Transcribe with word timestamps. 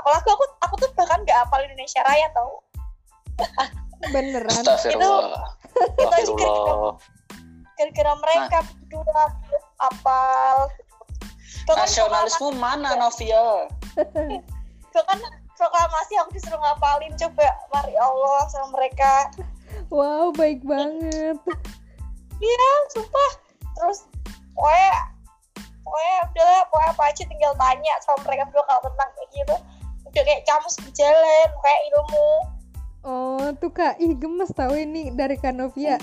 apalagi 0.00 0.28
aku 0.32 0.44
aku 0.64 0.74
tuh 0.80 0.90
bahkan 0.96 1.20
nggak 1.22 1.36
hafal 1.44 1.60
Indonesia 1.60 2.00
Raya 2.02 2.28
tau. 2.32 2.64
Beneran. 4.12 4.48
Astagfirullah. 4.48 5.44
itu 5.70 6.06
aja 6.08 6.32
gara-gara 7.80 8.12
mereka 8.20 8.58
berdua 8.76 9.24
apal 9.80 10.68
bahkan 11.64 11.86
Nasionalisme 11.86 12.48
mana 12.60 12.98
Novia? 12.98 13.68
bahkan 14.94 15.18
proklamasi 15.54 16.12
aku 16.20 16.30
disuruh 16.36 16.60
ngapalin 16.60 17.12
coba 17.16 17.46
mari 17.72 17.94
Allah 17.96 18.40
sama 18.50 18.80
mereka. 18.80 19.30
Wow 19.92 20.32
baik 20.34 20.64
banget. 20.64 21.36
Iya 22.40 22.70
sumpah. 22.92 23.30
Terus 23.76 24.08
pokoknya 24.56 24.92
pokoknya 25.84 26.16
udahlah 26.32 26.60
pokoknya 26.68 26.90
apa 26.96 27.02
aja 27.12 27.22
tinggal 27.28 27.52
tanya 27.56 27.92
sama 28.02 28.18
mereka 28.28 28.42
berdua 28.50 28.64
kalau 28.66 28.82
tentang 28.88 29.08
kayak 29.14 29.28
gitu 29.32 29.56
udah 30.10 30.24
kayak 30.26 30.42
camus 30.46 30.74
berjalan 30.82 31.48
kayak 31.62 31.82
ilmu. 31.94 32.30
Oh 33.00 33.46
tuh 33.56 33.72
kak 33.72 33.96
ih 34.02 34.12
gemes 34.18 34.52
tahu 34.52 34.76
ini 34.76 35.14
dari 35.14 35.38
Kanovia 35.38 35.96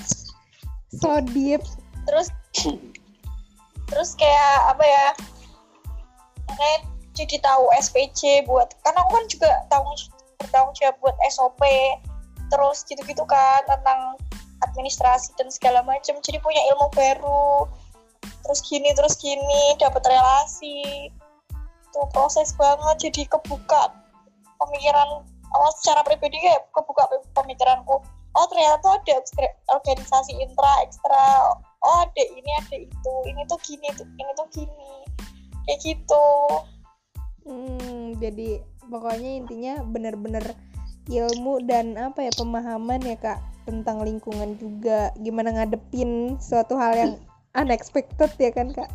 so 0.90 1.20
deep. 1.22 1.62
Terus 2.08 2.32
terus 3.92 4.16
kayak 4.16 4.74
apa 4.74 4.84
ya? 4.84 5.08
Kayak 6.48 6.80
jadi 7.14 7.36
tahu 7.44 7.70
SPC 7.78 8.48
buat 8.48 8.72
karena 8.82 9.04
aku 9.04 9.12
kan 9.14 9.26
juga 9.28 9.52
tanggung 9.68 9.98
bertanggung 10.38 10.76
jawab 10.78 10.96
buat 11.02 11.18
SOP 11.34 11.62
terus 12.48 12.88
gitu-gitu 12.88 13.28
kan 13.28 13.62
tentang 13.68 14.16
administrasi 14.64 15.36
dan 15.36 15.52
segala 15.52 15.84
macam 15.84 16.18
jadi 16.24 16.40
punya 16.40 16.62
ilmu 16.74 16.88
baru. 16.96 17.68
Terus 18.48 18.60
gini 18.64 18.90
terus 18.96 19.20
gini 19.20 19.76
dapat 19.78 20.02
relasi 20.08 21.12
itu 21.98 22.06
proses 22.14 22.54
banget 22.54 23.10
jadi 23.10 23.26
kebuka 23.26 23.90
pemikiran 24.62 25.26
awal 25.50 25.72
secara 25.82 26.06
pribadi 26.06 26.38
kayak 26.38 26.70
kebuka 26.70 27.10
pemikiranku. 27.34 28.06
Oh 28.38 28.46
ternyata 28.54 28.78
tuh 28.86 28.94
ada 29.02 29.18
organisasi 29.74 30.38
intra 30.38 30.86
ekstra 30.86 31.58
oh 31.82 31.98
ada 32.06 32.24
ini 32.38 32.52
ada 32.62 32.78
itu 32.78 33.14
ini 33.26 33.42
tuh 33.50 33.58
gini 33.66 33.88
tuh 33.98 34.06
ini 34.06 34.32
tuh 34.38 34.48
gini 34.54 34.90
kayak 35.66 35.80
gitu. 35.82 36.26
Hmm, 37.50 38.14
jadi 38.22 38.62
pokoknya 38.86 39.32
intinya 39.42 39.74
bener-bener 39.82 40.54
ilmu 41.10 41.66
dan 41.66 41.98
apa 41.98 42.30
ya 42.30 42.32
pemahaman 42.38 43.02
ya 43.02 43.18
kak 43.18 43.42
tentang 43.66 44.06
lingkungan 44.06 44.54
juga. 44.62 45.10
Gimana 45.18 45.58
ngadepin 45.58 46.38
suatu 46.38 46.78
hal 46.78 46.94
yang 46.94 47.14
unexpected 47.62 48.30
ya 48.38 48.54
kan 48.54 48.70
kak 48.70 48.92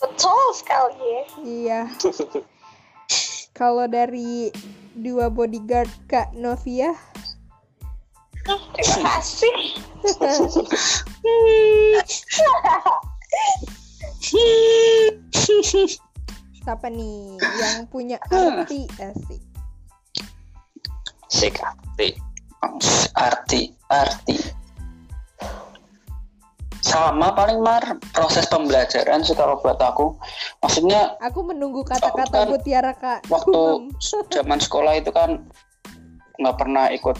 betul 0.00 0.44
sekali. 0.56 1.00
Ya 1.00 1.24
iya. 1.44 1.80
Kalau 3.58 3.88
dari 3.88 4.52
dua 4.92 5.32
bodyguard 5.32 5.88
kak 6.12 6.36
Novia? 6.36 6.92
Terima 8.44 9.16
kasih. 9.18 9.80
Siapa 16.62 16.86
nih 16.90 17.38
yang 17.40 17.86
punya 17.88 18.20
arti? 18.28 18.84
Asik. 19.00 19.40
Sik 21.32 21.56
arti. 21.64 22.12
Arti, 23.16 23.72
arti. 23.88 24.36
Sama 26.86 27.34
paling 27.34 27.58
mar 27.66 27.82
proses 28.14 28.46
pembelajaran 28.46 29.26
sih 29.26 29.34
kalau 29.34 29.58
buat 29.58 29.74
aku. 29.82 30.14
Maksudnya 30.62 31.18
aku 31.18 31.42
menunggu 31.42 31.82
kata-kata 31.82 32.46
kan 32.46 32.48
mutiara 32.48 32.94
kak. 32.94 33.26
waktu 33.26 33.90
zaman 34.34 34.62
sekolah 34.62 34.94
itu 35.02 35.10
kan 35.10 35.42
nggak 36.38 36.56
pernah 36.56 36.86
ikut. 36.94 37.18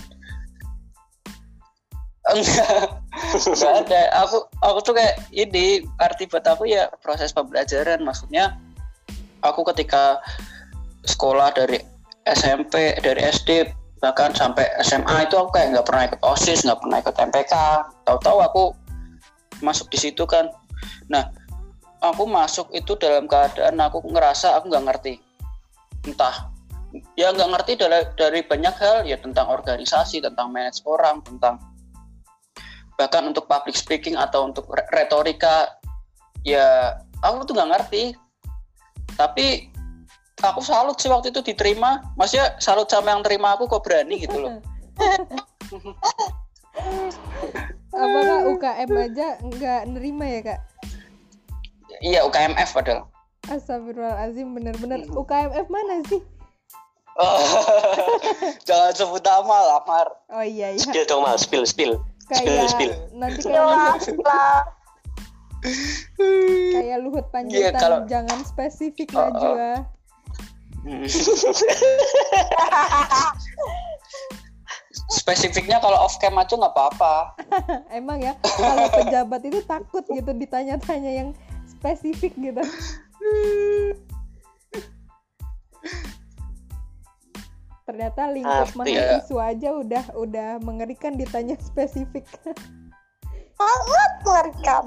Enggak. 2.30 3.02
Enggak 3.50 3.74
ada. 3.86 4.02
Aku 4.22 4.46
aku 4.62 4.78
tuh 4.86 4.94
kayak 4.94 5.18
ini 5.34 5.82
arti 5.98 6.30
buat 6.30 6.46
aku 6.46 6.70
ya 6.70 6.86
proses 7.02 7.34
pembelajaran. 7.34 8.06
Maksudnya 8.06 8.54
aku 9.42 9.66
ketika 9.74 10.22
sekolah 11.10 11.50
dari 11.54 11.82
SMP 12.26 12.94
dari 13.02 13.22
SD 13.22 13.70
bahkan 14.02 14.30
sampai 14.36 14.68
SMA 14.84 15.26
itu 15.26 15.34
aku 15.34 15.50
kayak 15.56 15.74
nggak 15.74 15.86
pernah 15.88 16.02
ikut 16.06 16.20
osis 16.20 16.68
nggak 16.68 16.78
pernah 16.84 16.98
ikut 17.00 17.16
MPK 17.16 17.54
tahu-tahu 18.04 18.38
aku 18.44 18.64
masuk 19.64 19.88
di 19.92 19.98
situ 20.00 20.24
kan. 20.28 20.48
Nah 21.08 21.32
aku 22.00 22.28
masuk 22.28 22.72
itu 22.72 22.96
dalam 23.00 23.28
keadaan 23.28 23.80
aku 23.80 24.04
ngerasa 24.04 24.56
aku 24.58 24.72
nggak 24.72 24.86
ngerti. 24.92 25.14
Entah 26.06 26.52
ya 27.18 27.34
nggak 27.34 27.50
ngerti 27.52 27.72
dari, 27.76 28.06
dari 28.16 28.40
banyak 28.46 28.74
hal 28.78 29.04
ya 29.04 29.20
tentang 29.20 29.52
organisasi 29.52 30.24
tentang 30.24 30.48
manage 30.48 30.80
orang 30.88 31.20
tentang 31.20 31.60
bahkan 32.96 33.28
untuk 33.28 33.44
public 33.44 33.76
speaking 33.76 34.16
atau 34.16 34.48
untuk 34.48 34.64
re- 34.72 34.88
retorika 34.96 35.68
ya 36.46 36.96
aku 37.20 37.44
tuh 37.44 37.54
nggak 37.56 37.70
ngerti. 37.76 38.16
Tapi 39.16 39.72
aku 40.44 40.60
salut 40.60 41.00
sih 41.00 41.08
waktu 41.08 41.32
itu 41.32 41.40
diterima. 41.40 42.04
Maksudnya 42.20 42.60
salut 42.60 42.88
sama 42.88 43.16
yang 43.16 43.24
terima 43.24 43.56
aku 43.56 43.68
kok 43.68 43.84
berani 43.84 44.20
gitu 44.20 44.36
loh 44.36 44.60
apa 47.96 48.18
kak? 48.20 48.40
UKM 48.46 48.90
aja 48.94 49.28
nggak 49.40 49.80
nerima 49.88 50.24
ya 50.28 50.40
kak? 50.44 50.60
Iya 51.98 52.20
UKMF 52.24 52.70
padahal. 52.72 53.08
Astagfirullahaladzim 53.46 54.48
bener-bener. 54.52 55.00
UKMF 55.08 55.66
mana 55.66 56.02
sih? 56.04 56.20
Oh, 57.16 57.40
jangan 58.68 58.92
sebut 58.92 59.24
nama 59.24 59.56
lah 59.72 59.80
Mar. 59.88 60.08
Oh 60.28 60.44
iya 60.44 60.70
iya. 60.70 60.78
Spill 60.82 61.08
dong 61.08 61.24
mal, 61.24 61.38
spill, 61.40 61.64
spill. 61.64 61.96
kayak 62.26 62.68
spill. 62.68 62.90
nanti 63.14 63.46
jelas 63.46 64.02
kayak 64.02 64.18
lah 64.18 64.66
kayak 66.74 66.98
Luhut 67.00 67.22
Panjaitan 67.30 67.54
Iya, 67.54 67.70
kalau- 67.72 68.02
jangan 68.10 68.42
spesifik 68.42 69.14
Oh, 69.14 69.22
oh. 69.22 69.30
Najwa 69.30 69.86
spesifiknya 75.26 75.82
kalau 75.82 75.98
off 76.06 76.22
cam 76.22 76.38
aja 76.38 76.54
nggak 76.54 76.70
apa-apa. 76.70 77.34
Emang 77.98 78.22
ya 78.22 78.38
kalau 78.38 78.87
pejabat 78.94 79.42
itu 79.42 79.59
takut 79.66 80.06
gitu 80.06 80.31
ditanya-tanya 80.31 81.10
yang 81.10 81.28
spesifik 81.66 82.31
gitu. 82.38 82.62
Ternyata 87.82 88.31
lingkup 88.31 88.70
Arti 88.70 88.94
ya. 88.94 89.19
mahasiswa 89.19 89.42
aja 89.50 89.69
udah 89.75 90.04
udah 90.15 90.50
mengerikan 90.62 91.19
ditanya 91.19 91.59
spesifik. 91.59 92.22
Sangat 93.59 94.12
mengerikan 94.22 94.84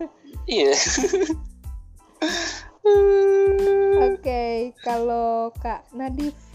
iya. 0.56 0.72
Oke 4.08 4.72
kalau 4.80 5.52
kak 5.60 5.84
Nadif 5.92 6.45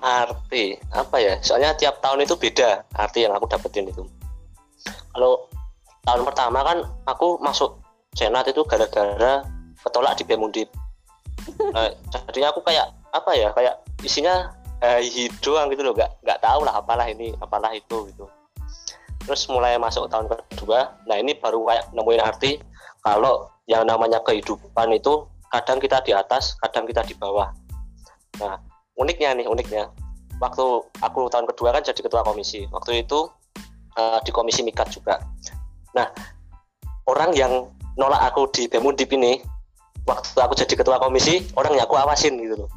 Arti 0.00 0.80
apa 0.96 1.16
ya? 1.20 1.36
Soalnya 1.44 1.76
tiap 1.76 2.00
tahun 2.00 2.24
itu 2.24 2.34
beda 2.36 2.84
arti 2.96 3.28
yang 3.28 3.36
aku 3.36 3.46
dapetin 3.48 3.88
itu. 3.88 4.04
Kalau 5.12 5.46
tahun 6.08 6.24
pertama 6.24 6.64
kan 6.64 6.78
aku 7.04 7.36
masuk 7.44 7.76
senat 8.16 8.48
itu 8.48 8.64
gara-gara 8.64 9.44
ketolak 9.84 10.16
di 10.16 10.24
Bemundip. 10.24 10.68
Nah, 11.72 11.92
jadinya 12.12 12.48
aku 12.52 12.64
kayak 12.64 12.88
apa 13.12 13.30
ya? 13.36 13.48
Kayak 13.52 13.74
isinya 14.00 14.50
eh, 14.80 15.28
doang 15.44 15.68
gitu 15.68 15.84
loh, 15.84 15.92
nggak 15.92 16.24
nggak 16.24 16.40
tahu 16.40 16.60
lah 16.64 16.80
apalah 16.80 17.06
ini, 17.08 17.36
apalah 17.38 17.70
itu 17.76 18.08
gitu. 18.08 18.24
Terus 19.28 19.44
mulai 19.52 19.76
masuk 19.76 20.08
tahun 20.08 20.32
kedua, 20.56 20.96
nah 21.04 21.20
ini 21.20 21.36
baru 21.36 21.60
kayak 21.68 21.92
nemuin 21.92 22.24
arti 22.24 22.56
kalau 23.04 23.52
yang 23.68 23.84
namanya 23.84 24.20
kehidupan 24.24 24.96
itu 24.96 25.28
kadang 25.52 25.78
kita 25.78 26.00
di 26.04 26.12
atas, 26.16 26.56
kadang 26.60 26.88
kita 26.88 27.04
di 27.04 27.12
bawah. 27.16 27.52
Nah, 28.40 28.56
uniknya 29.00 29.32
nih 29.40 29.46
uniknya. 29.48 29.88
Waktu 30.40 30.64
aku 31.00 31.28
tahun 31.32 31.48
kedua 31.48 31.72
kan 31.72 31.82
jadi 31.84 32.00
ketua 32.00 32.20
komisi. 32.20 32.68
Waktu 32.68 33.04
itu 33.04 33.32
eh, 33.96 34.18
di 34.22 34.30
komisi 34.30 34.60
mikat 34.60 34.92
juga. 34.92 35.16
Nah 35.96 36.12
orang 37.08 37.32
yang 37.32 37.66
nolak 37.96 38.20
aku 38.30 38.46
di 38.52 38.68
Bemundip 38.68 39.08
ini 39.10 39.40
waktu 40.04 40.36
aku 40.36 40.52
jadi 40.54 40.74
ketua 40.76 41.00
komisi 41.00 41.48
orang 41.56 41.76
yang 41.76 41.84
aku 41.88 41.96
awasin 41.96 42.36
gitu 42.38 42.54
loh. 42.60 42.70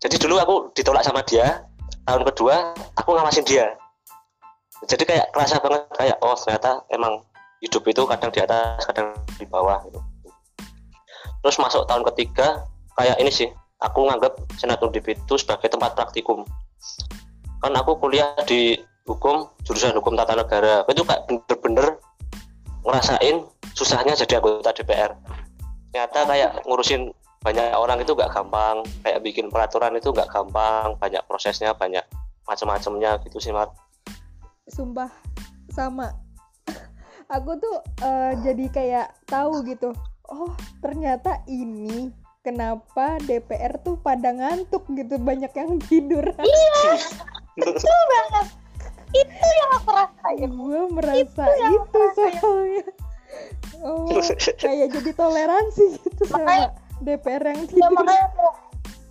Jadi 0.00 0.16
dulu 0.20 0.36
aku 0.38 0.54
ditolak 0.76 1.02
sama 1.02 1.24
dia 1.24 1.64
tahun 2.06 2.22
kedua 2.32 2.76
aku 2.94 3.16
ngawasin 3.16 3.44
dia. 3.44 3.74
Jadi 4.86 5.02
kayak 5.08 5.32
kerasa 5.32 5.58
banget 5.58 5.82
kayak 5.96 6.16
oh 6.20 6.36
ternyata 6.36 6.84
emang 6.92 7.24
hidup 7.64 7.82
itu 7.88 8.02
kadang 8.04 8.30
di 8.30 8.40
atas 8.44 8.84
kadang 8.86 9.16
di 9.40 9.44
bawah 9.48 9.80
gitu. 9.88 10.00
Terus 11.42 11.56
masuk 11.58 11.88
tahun 11.88 12.04
ketiga 12.12 12.68
kayak 12.94 13.16
ini 13.18 13.32
sih 13.32 13.48
aku 13.82 14.08
nganggap 14.08 14.32
senat 14.56 14.80
undip 14.80 15.04
itu 15.08 15.34
sebagai 15.36 15.68
tempat 15.72 15.96
praktikum. 15.96 16.44
Kan 17.60 17.72
aku 17.76 17.98
kuliah 17.98 18.32
di 18.44 18.76
hukum 19.08 19.48
jurusan 19.64 19.96
hukum 19.96 20.14
tata 20.14 20.36
negara. 20.36 20.84
Itu 20.88 21.02
kayak 21.04 21.28
bener-bener 21.28 22.00
ngerasain 22.86 23.42
susahnya 23.74 24.14
jadi 24.14 24.38
anggota 24.38 24.72
DPR 24.72 25.12
ternyata 25.96 26.28
kayak 26.28 26.50
ngurusin 26.68 27.08
banyak 27.40 27.72
orang 27.72 28.04
itu 28.04 28.12
nggak 28.12 28.28
gampang 28.36 28.84
kayak 29.00 29.24
bikin 29.24 29.48
peraturan 29.48 29.96
itu 29.96 30.12
nggak 30.12 30.28
gampang 30.28 30.92
banyak 31.00 31.24
prosesnya 31.24 31.72
banyak 31.72 32.04
macam-macamnya 32.44 33.16
gitu 33.24 33.40
sih 33.40 33.50
Mar 33.50 33.72
sumpah 34.68 35.08
sama. 35.72 36.12
Aku 37.38 37.56
tuh 37.58 37.80
eh, 38.02 38.32
jadi 38.42 38.64
kayak 38.68 39.08
tahu 39.24 39.62
gitu. 39.66 39.94
Oh 40.26 40.52
ternyata 40.82 41.40
ini 41.48 42.10
kenapa 42.46 43.18
DPR 43.26 43.82
tuh 43.82 43.98
pada 43.98 44.30
ngantuk 44.30 44.86
gitu 44.94 45.18
banyak 45.18 45.50
yang 45.50 45.82
tidur. 45.82 46.22
Betul 47.58 47.98
banget. 48.06 48.46
Itu 49.10 49.46
yang 49.50 49.70
aku 49.82 49.90
rasain. 49.90 50.50
Gue 50.54 50.80
merasa 50.94 51.42
yang 51.58 51.74
itu 51.74 51.98
rasain. 51.98 52.34
soalnya. 52.38 52.84
Oh 53.82 54.06
kayak 54.56 54.88
jadi 54.94 55.10
toleransi 55.12 55.84
gitu 55.98 56.22
sama 56.30 56.46
Makanya- 56.46 56.72
DPR 56.96 57.42
yang 57.44 57.60
ya 57.60 57.68
tidur. 57.68 57.92
makanya 57.92 58.26
kayak 58.32 58.54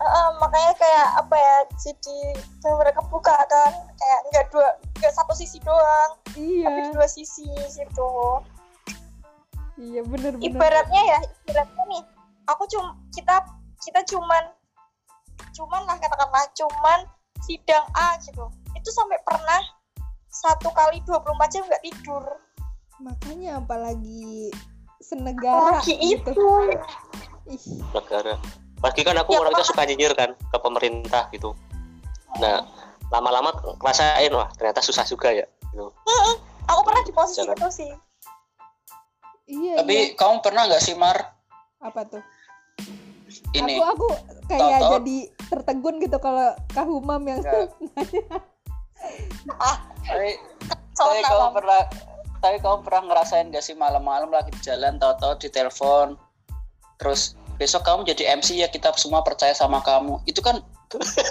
eh, 0.01 0.29
makanya 0.41 0.73
kayak 0.81 1.07
apa 1.21 1.35
ya 1.37 1.55
jadi 1.77 2.17
mereka 2.65 3.01
buka 3.13 3.35
kan 3.45 3.71
kayak 3.93 4.19
nggak 4.33 4.45
dua 4.49 4.67
nggak 4.97 5.13
satu 5.13 5.37
sisi 5.37 5.61
doang 5.61 6.11
tapi 6.25 6.65
iya 6.65 6.89
dua 6.89 7.05
sisi 7.05 7.45
gitu. 7.69 8.09
Iya 9.77 10.01
bener-bener. 10.07 10.49
Ibaratnya 10.49 11.01
ya 11.03 11.17
ibaratnya 11.45 11.83
nih 11.91 12.03
aku 12.49 12.63
cum 12.69 12.85
kita 13.13 13.41
kita 13.81 14.01
cuman 14.09 14.43
cuman 15.51 15.81
lah 15.85 15.97
katakanlah 15.99 16.45
cuman 16.55 16.99
sidang 17.43 17.85
A 17.95 18.17
gitu. 18.23 18.45
Itu 18.75 18.89
sampai 18.91 19.19
pernah 19.23 19.61
satu 20.29 20.69
kali 20.73 20.99
24 21.07 21.53
jam 21.53 21.63
nggak 21.67 21.83
tidur. 21.83 22.23
Makanya 23.03 23.59
apalagi 23.59 24.51
senegara 25.03 25.79
apalagi 25.79 25.95
gitu. 25.99 26.31
itu. 26.31 26.47
Ih, 27.51 27.61
negara. 27.93 28.35
Pasti 28.81 29.01
kan 29.05 29.17
aku 29.17 29.37
Ya, 29.37 29.39
orangnya 29.41 29.65
suka 29.65 29.83
nyinyir 29.87 30.13
kan 30.17 30.33
ke 30.35 30.57
pemerintah 30.59 31.29
gitu. 31.31 31.55
Nah 32.41 32.65
lama-lama 33.13 33.53
ngerasain 33.79 34.33
wah 34.33 34.49
ternyata 34.57 34.81
susah 34.81 35.05
juga 35.05 35.29
ya 35.29 35.45
gitu. 35.69 35.93
aku 36.65 36.81
pernah 36.81 37.01
di 37.05 37.13
posisi 37.13 37.45
Jangan. 37.45 37.55
itu 37.55 37.67
sih. 37.69 37.91
Iya 39.45 39.85
Tapi 39.85 39.93
iya. 39.93 40.17
kamu 40.17 40.41
pernah 40.41 40.65
nggak 40.65 40.81
sih 40.81 40.97
Mar? 40.97 41.37
Apa 41.85 42.01
tuh 42.09 42.23
ini? 43.57 43.73
aku 43.75 43.83
aku 43.85 44.07
kayak 44.45 44.59
Tahu-tahu- 44.59 44.93
jadi 44.99 45.17
tertegun 45.45 45.95
gitu 46.01 46.17
kalau 46.19 46.47
kahumam 46.73 47.21
yang 47.23 47.39
Enggak. 47.39 47.69
Tapi, 50.05 50.27
tapi 50.69 50.89
soalnya 50.97 51.23
kamu 51.27 51.49
pernah 51.53 51.81
tapi 52.41 52.57
kamu 52.61 52.77
pernah 52.85 53.01
ngerasain 53.09 53.49
gak 53.49 53.65
sih 53.65 53.73
malam-malam 53.73 54.29
lagi 54.29 54.53
di 54.53 54.61
jalan 54.61 55.01
tahu-tahu 55.01 55.33
di 55.41 55.49
telepon? 55.49 56.13
Terus 57.01 57.33
besok 57.57 57.81
kamu 57.83 58.05
jadi 58.05 58.37
MC 58.37 58.61
ya 58.61 58.67
kita 58.69 58.93
semua 58.99 59.25
percaya 59.25 59.55
sama 59.55 59.81
kamu. 59.81 60.21
Itu 60.29 60.45
kan 60.45 60.61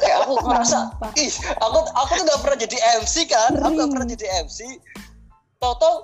kayak 0.03 0.27
aku 0.27 0.35
Sumpah. 0.67 1.11
ih 1.15 1.31
aku 1.63 1.79
aku 1.95 2.11
tuh 2.19 2.25
gak 2.27 2.41
pernah 2.43 2.59
jadi 2.59 2.77
MC 3.01 3.15
kan? 3.31 3.51
Aku 3.63 3.73
gak 3.79 3.91
pernah 3.95 4.09
jadi 4.11 4.27
MC 4.43 4.59
tahu-tahu 5.63 5.97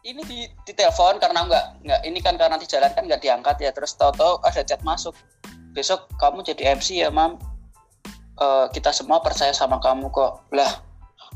ini 0.00 0.22
di 0.24 0.38
di 0.64 0.72
telepon 0.72 1.20
karena 1.20 1.44
nggak 1.44 1.64
nggak 1.84 2.00
ini 2.08 2.18
kan 2.24 2.34
karena 2.40 2.56
di 2.56 2.64
jalan 2.64 2.90
kan 2.92 3.04
nggak 3.04 3.20
diangkat 3.20 3.56
ya. 3.60 3.70
Terus 3.72 3.96
tahu-tahu 3.96 4.40
ada 4.44 4.62
chat 4.64 4.80
masuk. 4.80 5.12
Besok 5.76 6.08
kamu 6.16 6.42
jadi 6.42 6.76
MC 6.76 7.04
ya 7.04 7.12
mam. 7.12 7.36
Eh, 8.40 8.66
kita 8.72 8.90
semua 8.90 9.20
percaya 9.20 9.52
sama 9.52 9.76
kamu 9.78 10.08
kok. 10.08 10.40
Lah 10.56 10.80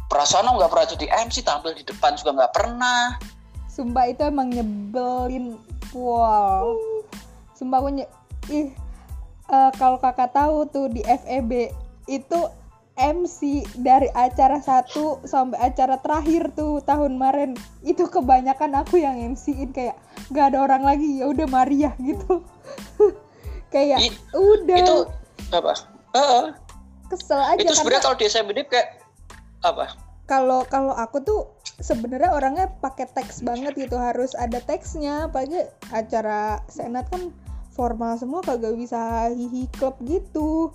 perasaan 0.08 0.48
nggak 0.48 0.70
pernah 0.72 0.88
jadi 0.88 1.06
MC 1.28 1.44
tampil 1.44 1.76
di 1.76 1.84
depan 1.84 2.16
juga 2.16 2.44
nggak 2.44 2.52
pernah. 2.56 3.20
Sumpah 3.68 4.06
itu 4.06 4.22
emang 4.22 4.54
nyebelin 4.54 5.58
wow 5.90 6.78
Sumpah 7.58 7.82
aku 7.82 7.90
nye 7.90 8.06
ih 8.46 8.70
eh, 9.50 9.70
kalau 9.74 9.98
kakak 9.98 10.30
tahu 10.30 10.62
tuh 10.70 10.86
di 10.86 11.02
FEB 11.02 11.74
itu 12.06 12.38
MC 12.94 13.66
dari 13.82 14.06
acara 14.14 14.62
satu 14.62 15.18
sampai 15.26 15.58
acara 15.58 15.98
terakhir 15.98 16.54
tuh 16.54 16.78
tahun 16.86 17.18
kemarin. 17.18 17.50
Itu 17.82 18.06
kebanyakan 18.06 18.70
aku 18.86 19.02
yang 19.02 19.18
MC-in 19.34 19.74
kayak 19.74 19.98
gak 20.30 20.54
ada 20.54 20.62
orang 20.62 20.86
lagi 20.86 21.18
ya 21.18 21.26
udah 21.26 21.46
Maria 21.50 21.90
gitu. 21.98 22.46
Kayak 23.74 24.06
I- 24.06 24.22
udah. 24.38 24.78
itu 24.78 24.96
apa? 25.50 25.74
Heeh. 26.14 26.46
kesel 27.10 27.36
aja 27.36 27.60
itu 27.60 27.74
sebenarnya 27.74 28.02
kalau 28.06 28.16
di 28.16 28.26
SMBD 28.30 28.58
kayak 28.70 29.02
apa? 29.66 29.98
Kalau 30.30 30.62
kalau 30.70 30.94
aku 30.94 31.20
tuh 31.20 31.40
sebenarnya 31.82 32.32
orangnya 32.32 32.70
pakai 32.80 33.10
teks 33.10 33.42
banget 33.42 33.74
gitu 33.74 33.98
harus 33.98 34.32
ada 34.38 34.62
teksnya. 34.62 35.26
Apalagi 35.26 35.66
acara 35.90 36.62
senat 36.70 37.10
kan 37.10 37.34
formal 37.74 38.14
semua 38.14 38.40
kagak 38.46 38.78
bisa 38.78 39.28
hihi 39.34 39.66
klub 39.74 39.98
gitu. 40.06 40.70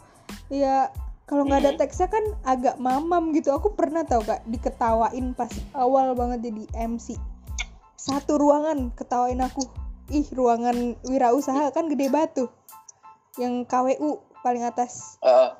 Ya 0.51 0.91
kalau 1.29 1.45
nggak 1.45 1.61
ada 1.61 1.73
teksnya 1.77 2.09
kan 2.09 2.25
agak 2.41 2.81
mamam 2.81 3.29
gitu 3.37 3.53
aku 3.53 3.77
pernah 3.77 4.01
tau 4.01 4.25
kak 4.25 4.41
diketawain 4.49 5.37
pas 5.37 5.53
awal 5.77 6.17
banget 6.17 6.49
jadi 6.49 6.89
MC 6.89 7.13
satu 8.01 8.41
ruangan 8.41 8.89
ketawain 8.97 9.37
aku 9.45 9.69
ih 10.09 10.25
ruangan 10.33 10.97
wirausaha 11.05 11.69
kan 11.69 11.85
gede 11.85 12.09
batu 12.09 12.49
yang 13.37 13.63
KWU 13.63 14.19
paling 14.41 14.63
atas. 14.65 15.19
Uh, 15.21 15.53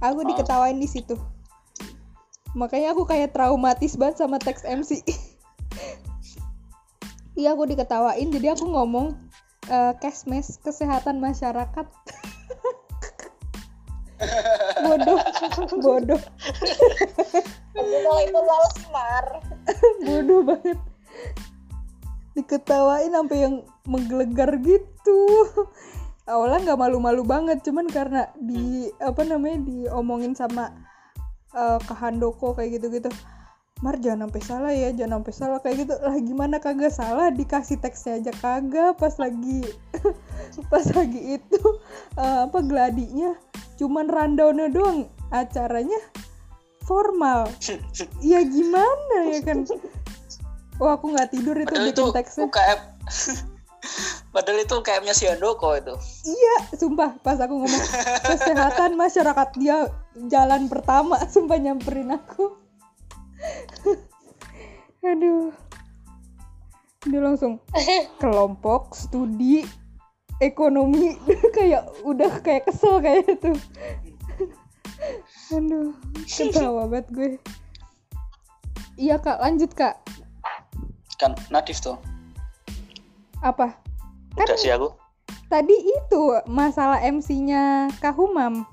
aku 0.00 0.20
diketawain 0.24 0.78
di 0.78 0.86
situ. 0.86 1.18
Makanya 2.54 2.94
aku 2.94 3.04
kayak 3.04 3.34
traumatis 3.34 3.98
banget 3.98 4.22
sama 4.22 4.38
teks 4.38 4.62
MC. 4.62 5.02
Iya 7.34 7.58
aku 7.58 7.66
diketawain, 7.66 8.30
jadi 8.30 8.54
aku 8.54 8.70
ngomong 8.70 9.18
eh 9.66 9.92
kesmes 9.98 10.62
kesehatan 10.62 11.18
masyarakat. 11.18 11.86
Bodoh, 14.84 15.18
bodoh, 15.80 16.22
kalau 17.74 18.20
itu 18.22 18.40
mar 18.92 19.26
bodoh 20.04 20.40
banget. 20.42 20.78
Diketawain 22.34 23.14
sampai 23.14 23.46
yang 23.46 23.62
menggelegar 23.86 24.58
gitu. 24.58 25.20
Awalnya 26.24 26.72
nggak 26.72 26.80
malu-malu 26.80 27.22
banget, 27.22 27.60
cuman 27.62 27.86
karena 27.86 28.32
di 28.40 28.88
apa 28.98 29.22
namanya 29.28 29.62
diomongin 29.68 30.32
sama 30.32 30.72
eh 31.54 31.78
Kak 31.78 31.98
Handoko 32.00 32.56
kayak 32.56 32.80
gitu-gitu. 32.80 33.12
Mar 33.82 33.98
jangan 33.98 34.30
sampai 34.30 34.42
salah 34.42 34.72
ya, 34.72 34.94
jangan 34.94 35.20
sampai 35.20 35.34
salah 35.34 35.58
kayak 35.58 35.76
gitu. 35.86 35.94
Lah 35.98 36.16
gimana 36.22 36.56
kagak 36.62 36.94
salah 36.94 37.34
dikasih 37.34 37.82
teksnya 37.82 38.22
aja 38.22 38.32
kagak 38.38 38.94
pas 39.00 39.18
lagi 39.18 39.66
pas 40.72 40.86
lagi 40.94 41.40
itu 41.40 41.62
eh, 42.14 42.38
apa 42.46 42.58
gladinya 42.62 43.34
cuman 43.74 44.06
rundownnya 44.06 44.70
doang 44.70 45.10
acaranya 45.34 45.98
formal. 46.86 47.50
Ya 48.22 48.46
gimana 48.46 49.34
ya 49.34 49.40
kan? 49.42 49.66
Wah 50.78 50.98
aku 50.98 51.14
nggak 51.14 51.30
tidur 51.30 51.54
itu 51.58 51.70
padahal 51.70 51.90
itu 51.90 52.02
bikin 52.02 52.16
teksnya. 52.18 52.44
UKM 52.50 52.80
padahal 54.34 54.58
itu 54.58 54.74
UKM-nya 54.74 55.14
si 55.14 55.24
Handoko 55.30 55.70
itu 55.78 55.94
Iya, 56.26 56.56
sumpah 56.74 57.14
pas 57.22 57.38
aku 57.38 57.54
ngomong 57.62 57.84
kesehatan 58.26 58.98
masyarakat 58.98 59.48
dia 59.54 59.86
jalan 60.26 60.66
pertama, 60.66 61.20
sumpah 61.34 61.58
nyamperin 61.62 62.10
aku. 62.10 62.63
Aduh. 65.04 65.52
Dia 67.04 67.20
langsung 67.20 67.60
kelompok 68.22 68.96
studi 68.96 69.68
ekonomi 70.40 71.20
kayak 71.56 71.84
udah 72.02 72.40
kayak 72.40 72.64
kesel 72.64 72.98
kayak 73.04 73.28
itu. 73.28 73.52
Aduh, 75.54 75.92
ketawa 76.24 76.88
banget 76.88 77.06
gue. 77.12 77.30
Iya 78.96 79.20
kak, 79.20 79.38
lanjut 79.44 79.70
kak. 79.76 80.00
kan 81.14 81.30
Nadif 81.46 81.78
tuh 81.78 81.94
Apa? 83.38 83.76
Kan 84.34 84.50
udah 84.50 84.58
sih 84.58 84.72
aku 84.72 84.90
tadi 85.54 85.76
itu 85.76 86.22
masalah 86.50 86.98
MC-nya 86.98 87.86
Kak 88.02 88.18
Humam. 88.18 88.66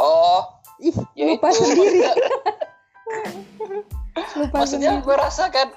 oh 0.00 0.42
Ih, 0.78 0.94
ya 1.18 1.34
lupa 1.34 1.50
itu 1.50 1.66
sendiri. 1.66 2.00
Maksudnya, 4.18 4.42
lupa 4.42 4.56
maksudnya 4.62 4.92
gue 5.00 5.16
rasakan 5.16 5.68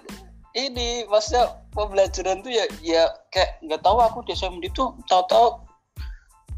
ini 0.57 1.07
maksudnya 1.07 1.55
pembelajaran 1.71 2.43
tuh 2.43 2.51
ya 2.51 2.65
ya 2.83 3.03
kayak 3.31 3.61
nggak 3.63 3.81
tahu 3.81 3.97
aku 4.03 4.19
di 4.27 4.35
SMD 4.35 4.73
tuh 4.75 4.91
tahu-tahu 5.07 5.63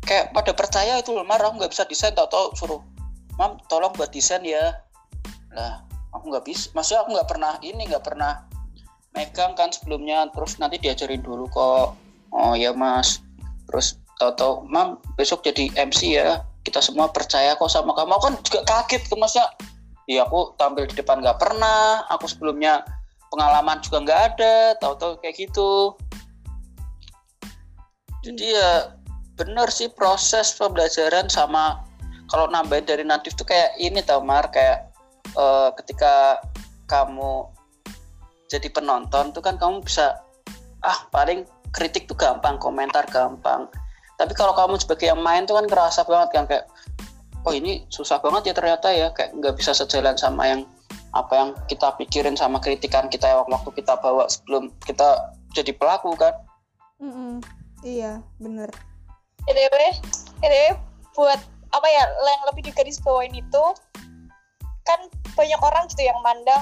kayak 0.03 0.33
pada 0.35 0.51
percaya 0.51 0.99
itu 0.99 1.13
loh 1.13 1.23
mar 1.23 1.39
aku 1.39 1.61
nggak 1.61 1.71
bisa 1.71 1.85
desain 1.87 2.11
tahu-tahu 2.17 2.51
suruh 2.57 2.81
mam 3.37 3.57
tolong 3.69 3.93
buat 3.97 4.13
desain 4.13 4.41
ya. 4.45 4.77
Lah 5.53 5.85
aku 6.13 6.33
nggak 6.33 6.45
bisa 6.45 6.69
maksudnya 6.73 7.05
aku 7.05 7.09
nggak 7.17 7.29
pernah 7.29 7.53
ini 7.61 7.81
nggak 7.89 8.05
pernah 8.05 8.45
megang 9.13 9.53
kan 9.53 9.69
sebelumnya 9.69 10.25
terus 10.33 10.57
nanti 10.57 10.81
diajarin 10.81 11.21
dulu 11.21 11.45
kok. 11.49 11.97
Oh 12.33 12.53
ya 12.57 12.73
mas. 12.73 13.21
Terus 13.69 13.97
tahu-tahu 14.17 14.65
mam 14.69 14.97
besok 15.17 15.45
jadi 15.45 15.69
MC 15.77 16.17
ya 16.17 16.41
kita 16.63 16.79
semua 16.79 17.09
percaya 17.11 17.53
kok 17.57 17.69
sama 17.69 17.93
kamu. 17.93 18.13
Aku 18.17 18.23
kan 18.29 18.35
juga 18.41 18.61
kaget 18.65 19.03
ke 19.07 19.15
maksudnya 19.17 19.47
ya 20.09 20.27
aku 20.27 20.55
tampil 20.59 20.87
di 20.89 20.95
depan 20.97 21.23
nggak 21.23 21.39
pernah. 21.39 22.03
Aku 22.11 22.27
sebelumnya 22.27 22.83
pengalaman 23.31 23.79
juga 23.81 23.97
nggak 24.03 24.21
ada. 24.35 24.55
Tahu-tahu 24.79 25.19
kayak 25.23 25.35
gitu. 25.37 25.95
Jadi 28.23 28.55
ya 28.55 28.93
bener 29.35 29.67
sih 29.73 29.89
proses 29.91 30.53
pembelajaran 30.55 31.27
sama 31.27 31.83
kalau 32.31 32.47
nambahin 32.47 32.87
dari 32.87 33.03
natif 33.03 33.35
tuh 33.35 33.47
kayak 33.47 33.75
ini 33.79 33.99
tau 34.03 34.23
Mar. 34.23 34.47
Kayak 34.51 34.91
eh, 35.35 35.69
ketika 35.83 36.39
kamu 36.87 37.47
jadi 38.51 38.69
penonton 38.69 39.33
tuh 39.33 39.41
kan 39.41 39.57
kamu 39.57 39.81
bisa 39.81 40.21
ah 40.83 40.99
paling 41.09 41.47
kritik 41.73 42.05
tuh 42.05 42.15
gampang 42.15 42.61
komentar 42.61 43.03
gampang. 43.09 43.65
Tapi 44.21 44.33
kalau 44.37 44.53
kamu 44.53 44.77
sebagai 44.77 45.09
yang 45.09 45.19
main 45.19 45.49
tuh 45.49 45.57
kan 45.57 45.65
kerasa 45.65 46.05
banget 46.05 46.29
kan 46.31 46.45
kayak 46.45 46.65
oh 47.43 47.53
ini 47.53 47.83
susah 47.91 48.19
banget 48.23 48.51
ya 48.51 48.53
ternyata 48.55 48.87
ya. 48.91 49.07
Kayak 49.11 49.35
nggak 49.39 49.55
bisa 49.59 49.71
sejalan 49.75 50.15
sama 50.15 50.47
yang 50.47 50.61
apa 51.13 51.33
yang 51.37 51.49
kita 51.69 51.93
pikirin 52.01 52.33
sama 52.33 52.57
kritikan 52.57 53.05
kita 53.05 53.29
yang 53.29 53.45
waktu 53.45 53.69
kita 53.77 53.93
bawa 54.01 54.25
sebelum 54.25 54.73
kita 54.83 55.37
jadi 55.53 55.71
pelaku 55.77 56.17
kan? 56.17 56.33
Mm-mm. 56.97 57.43
iya 57.85 58.23
bener. 58.41 58.69
EDW 59.45 59.75
EDW 60.41 60.77
buat 61.13 61.39
apa 61.73 61.87
ya 61.89 62.03
yang 62.05 62.43
lebih 62.49 62.69
digaris 62.69 63.01
bawain 63.01 63.33
itu 63.33 63.63
kan 64.85 64.99
banyak 65.33 65.61
orang 65.61 65.85
gitu 65.89 66.05
yang 66.05 66.17
mandang 66.21 66.61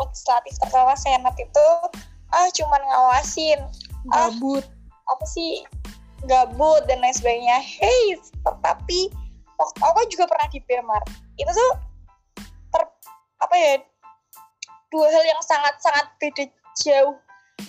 legislatif 0.00 0.56
terutama 0.62 0.94
senat 0.96 1.34
itu 1.36 1.68
ah 2.30 2.48
cuman 2.54 2.82
ngawasin. 2.86 3.60
Ah. 4.14 4.30
gabut. 4.30 4.64
apa 5.10 5.24
sih? 5.26 5.66
Gabut 6.30 6.86
dan 6.86 7.02
lain 7.02 7.16
sebagainya. 7.16 7.58
Hey 7.58 8.14
tetapi 8.46 9.10
aku 9.60 9.98
juga 10.08 10.24
pernah 10.30 10.48
di 10.48 10.58
BMR 10.64 11.04
itu 11.36 11.50
tuh 11.52 11.72
ter 12.72 12.82
apa 13.40 13.54
ya 13.56 13.72
dua 14.90 15.06
hal 15.12 15.24
yang 15.24 15.42
sangat 15.44 15.74
sangat 15.78 16.06
beda 16.18 16.44
jauh. 16.80 17.16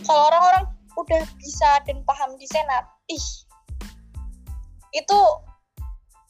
Kalau 0.08 0.32
orang-orang 0.32 0.66
udah 0.98 1.22
bisa 1.40 1.70
dan 1.88 2.04
paham 2.04 2.36
di 2.36 2.48
senat 2.50 2.84
ih 3.08 3.28
itu 4.92 5.20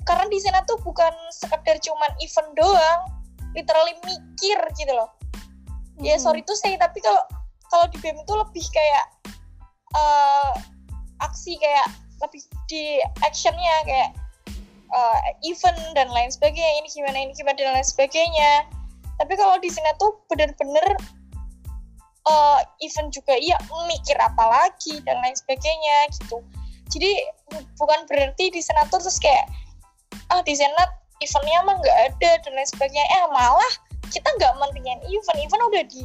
karena 0.06 0.26
di 0.30 0.38
senat 0.42 0.66
tuh 0.70 0.78
bukan 0.82 1.14
sekedar 1.34 1.78
cuman 1.82 2.12
event 2.22 2.52
doang 2.58 3.02
literally 3.58 3.96
mikir 4.06 4.58
gitu 4.78 4.94
loh. 4.94 5.10
Ya 6.02 6.18
Mm-mm. 6.18 6.24
sorry 6.24 6.42
tuh 6.46 6.58
saya 6.58 6.78
tapi 6.78 7.02
kalau 7.02 7.22
kalau 7.70 7.86
di 7.90 7.98
BEM 8.02 8.18
itu 8.22 8.34
lebih 8.36 8.66
kayak 8.74 9.06
eh, 9.96 10.52
aksi 11.22 11.58
kayak 11.58 11.88
lebih 12.22 12.42
di 12.70 13.02
actionnya 13.26 13.76
kayak 13.86 14.10
eh, 14.92 15.20
event 15.48 15.80
dan 15.96 16.12
lain 16.12 16.30
sebagainya 16.32 16.84
ini 16.84 16.88
gimana 16.92 17.18
ini 17.18 17.32
gimana 17.36 17.56
dan 17.58 17.74
lain 17.80 17.88
sebagainya. 17.88 18.52
Tapi 19.22 19.34
kalau 19.38 19.56
di 19.62 19.70
sini 19.70 19.92
tuh 20.02 20.18
bener-bener 20.28 20.86
eh, 22.28 22.60
event 22.84 23.10
juga 23.12 23.34
iya 23.40 23.58
mikir 23.88 24.18
apa 24.20 24.44
lagi 24.48 25.00
dan 25.08 25.20
lain 25.24 25.36
sebagainya 25.36 26.12
gitu. 26.20 26.44
Jadi 26.92 27.12
bu- 27.52 27.70
bukan 27.80 28.04
berarti 28.08 28.52
di 28.52 28.60
senat 28.60 28.92
tuh 28.92 29.00
terus 29.00 29.20
kayak 29.20 29.48
ah 30.32 30.44
di 30.44 30.56
senat 30.56 30.92
eventnya 31.24 31.60
mah 31.64 31.76
nggak 31.80 31.98
ada 32.12 32.32
dan 32.44 32.52
lain 32.56 32.68
sebagainya. 32.68 33.08
Eh 33.08 33.26
malah 33.32 33.74
kita 34.12 34.28
nggak 34.28 34.54
mentingin 34.60 35.00
event 35.08 35.40
event 35.40 35.64
udah 35.72 35.84
di 35.88 36.04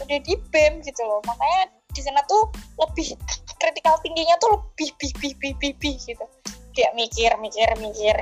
udah 0.00 0.18
di 0.20 0.34
BEM 0.52 0.84
gitu 0.84 1.00
loh. 1.04 1.24
Makanya 1.24 1.72
di 1.90 2.00
sana 2.04 2.22
tuh 2.30 2.46
lebih 2.78 3.16
kritikal 3.58 3.98
tingginya 4.00 4.38
tuh 4.38 4.56
lebih 4.56 4.94
bi 4.96 5.08
bi 5.18 5.30
bi 5.36 5.50
bi, 5.58 5.68
bi 5.76 5.92
gitu 5.98 6.24
kayak 6.72 6.92
mikir 6.94 7.30
mikir 7.38 7.68
mikir. 7.78 8.16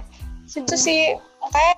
Itu 0.48 0.64
Hmm. 0.64 0.80
sih 0.80 1.14
makanya 1.40 1.74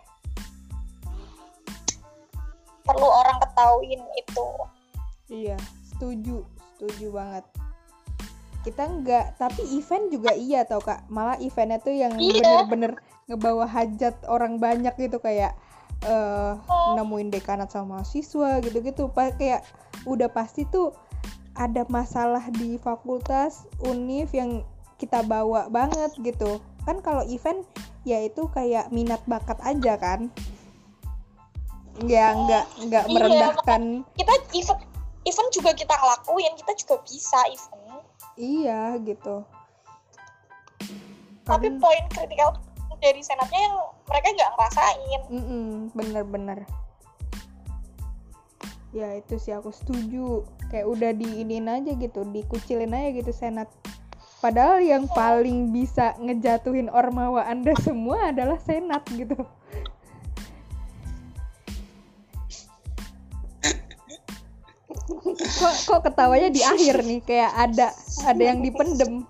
perlu 2.84 3.06
orang 3.06 3.38
ketahuin 3.42 4.02
itu. 4.18 4.46
Iya 5.30 5.56
setuju 5.86 6.42
setuju 6.76 7.06
banget. 7.12 7.44
Kita 8.60 8.82
enggak 8.84 9.36
tapi 9.38 9.62
event 9.78 10.10
juga 10.12 10.32
iya 10.34 10.66
tau 10.66 10.82
kak. 10.82 11.06
Malah 11.08 11.38
eventnya 11.40 11.78
tuh 11.80 11.94
yang 11.94 12.16
Iya. 12.18 12.66
bener-bener 12.66 12.92
ngebawa 13.30 13.64
hajat 13.64 14.26
orang 14.26 14.58
banyak 14.58 14.92
gitu 14.98 15.22
kayak 15.22 15.54
eh 16.00 16.52
nemuin 16.96 17.28
dekanat 17.30 17.68
sama 17.70 18.00
mahasiswa 18.00 18.58
gitu-gitu. 18.64 19.12
Kayak 19.12 19.62
udah 20.08 20.28
pasti 20.32 20.64
tuh 20.66 20.96
ada 21.52 21.84
masalah 21.92 22.48
di 22.56 22.80
fakultas 22.80 23.68
univ 23.84 24.32
yang 24.32 24.64
kita 25.00 25.24
bawa 25.24 25.72
banget 25.72 26.12
gitu. 26.20 26.60
Kan 26.84 27.00
kalau 27.00 27.24
event 27.24 27.64
ya 28.04 28.20
itu 28.20 28.44
kayak 28.52 28.92
minat 28.92 29.24
bakat 29.24 29.56
aja 29.64 29.96
kan. 29.96 30.28
Ya 32.04 32.32
nggak 32.36 32.64
nggak 32.88 33.04
Iya, 33.08 33.14
merendahkan. 33.16 33.82
kita 34.16 34.32
event 34.52 34.80
event 35.24 35.50
juga 35.52 35.70
kita 35.72 35.94
ngelakuin 35.96 36.52
kita 36.60 36.72
juga 36.76 36.94
bisa 37.04 37.40
event. 37.48 38.04
Iya 38.36 38.80
gitu. 39.04 39.44
Tapi 41.44 41.66
Kadang- 41.72 41.80
poin 41.80 42.04
kritikal 42.08 42.56
dari 43.00 43.20
senatnya 43.24 43.60
yang 43.64 43.76
mereka 44.08 44.26
nggak 44.32 44.50
ngerasain. 44.56 45.20
Bener-bener. 45.96 46.58
Ya 48.90 49.14
itu 49.14 49.38
sih 49.38 49.52
aku 49.54 49.70
setuju. 49.70 50.44
Kayak 50.70 50.86
udah 50.88 51.10
diinin 51.14 51.66
aja 51.66 51.92
gitu 51.94 52.22
dikucilin 52.26 52.94
aja 52.94 53.10
gitu 53.12 53.32
senat 53.34 53.66
padahal 54.40 54.80
yang 54.80 55.04
paling 55.12 55.70
bisa 55.70 56.16
ngejatuhin 56.18 56.88
ormawa 56.88 57.44
anda 57.46 57.76
semua 57.80 58.32
adalah 58.32 58.56
senat 58.60 59.04
gitu. 59.12 59.36
Kok 65.60 65.74
kok 65.86 66.00
ketawanya 66.08 66.48
di 66.48 66.64
akhir 66.64 67.04
nih? 67.04 67.20
Kayak 67.24 67.52
ada 67.52 67.88
ada 68.24 68.42
yang 68.42 68.64
dipendem. 68.64 69.28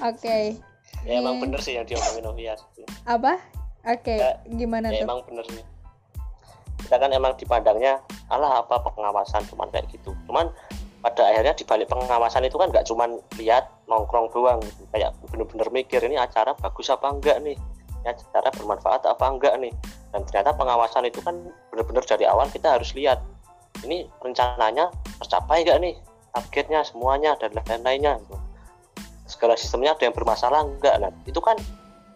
Oke. 0.00 0.56
Ya 1.06 1.22
emang 1.22 1.38
bener 1.38 1.60
sih 1.62 1.78
yang 1.78 1.86
diomongin 1.86 2.26
Novias 2.26 2.66
apa? 3.06 3.38
Oke 3.86 4.18
Ya, 4.18 4.42
gimana 4.50 4.90
ya 4.90 5.02
tuh? 5.02 5.06
emang 5.06 5.20
bener 5.30 5.44
sih. 5.46 5.62
Kita 6.82 6.98
kan 6.98 7.10
emang 7.14 7.38
dipandangnya 7.38 8.02
alah 8.26 8.62
apa 8.62 8.82
pengawasan 8.82 9.46
cuman 9.46 9.70
kayak 9.70 9.86
gitu. 9.94 10.10
Cuman 10.26 10.50
pada 11.06 11.22
akhirnya 11.22 11.54
di 11.54 11.62
balik 11.62 11.86
pengawasan 11.86 12.42
itu 12.50 12.58
kan 12.58 12.74
nggak 12.74 12.82
cuman 12.90 13.22
lihat 13.38 13.70
nongkrong 13.86 14.26
doang. 14.34 14.58
Kayak 14.90 15.14
bener-bener 15.30 15.70
mikir 15.70 16.02
ini 16.02 16.18
acara 16.18 16.50
bagus 16.58 16.90
apa 16.90 17.06
enggak 17.14 17.38
nih? 17.46 17.54
Ini 18.02 18.10
acara 18.10 18.50
bermanfaat 18.50 19.06
apa 19.06 19.22
enggak 19.30 19.54
nih? 19.62 19.70
Dan 20.10 20.26
ternyata 20.26 20.58
pengawasan 20.58 21.06
itu 21.06 21.22
kan 21.22 21.38
bener-bener 21.70 22.02
dari 22.02 22.26
awal 22.26 22.50
kita 22.50 22.74
harus 22.74 22.90
lihat 22.98 23.22
ini 23.86 24.10
rencananya 24.18 24.90
tercapai 25.22 25.62
nggak 25.62 25.78
nih? 25.78 25.94
Targetnya 26.34 26.82
semuanya 26.82 27.38
dan 27.38 27.54
lain-lainnya. 27.54 28.18
Segala 29.30 29.54
sistemnya 29.54 29.94
ada 29.94 30.10
yang 30.10 30.16
bermasalah 30.18 30.66
enggak? 30.66 30.98
Nah 30.98 31.14
itu 31.22 31.38
kan 31.38 31.54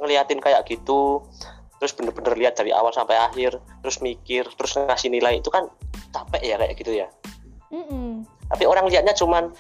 ngeliatin 0.02 0.42
kayak 0.42 0.66
gitu 0.66 1.22
terus 1.78 1.94
bener-bener 1.94 2.34
lihat 2.36 2.58
dari 2.58 2.74
awal 2.74 2.92
sampai 2.92 3.16
akhir 3.16 3.56
terus 3.80 4.04
mikir 4.04 4.44
terus 4.58 4.76
ngasih 4.76 5.08
nilai 5.14 5.40
itu 5.40 5.48
kan 5.48 5.70
capek 6.10 6.42
ya 6.42 6.58
kayak 6.58 6.74
gitu 6.74 6.92
ya. 7.06 7.06
Mm-mm. 7.70 8.09
Tapi 8.50 8.66
orang 8.66 8.90
lihatnya 8.90 9.14
cuman 9.14 9.54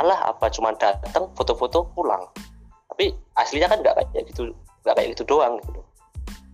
alah 0.00 0.32
apa 0.32 0.48
cuman 0.48 0.72
datang 0.80 1.28
foto-foto 1.36 1.92
pulang. 1.92 2.24
Tapi 2.88 3.12
aslinya 3.36 3.68
kan 3.68 3.78
nggak 3.84 3.94
kayak 4.00 4.24
gitu 4.32 4.56
nggak 4.82 4.94
kayak 4.96 5.08
gitu 5.12 5.24
doang 5.28 5.60
gitu. 5.60 5.80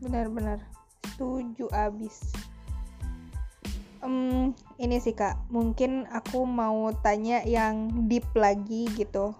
Benar-benar 0.02 0.58
setuju 1.06 1.70
abis. 1.70 2.34
Em, 4.02 4.52
ini 4.82 4.98
sih 4.98 5.14
kak. 5.14 5.38
Mungkin 5.48 6.10
aku 6.10 6.42
mau 6.42 6.90
tanya 7.00 7.40
yang 7.46 8.06
deep 8.10 8.26
lagi 8.34 8.90
gitu. 8.98 9.32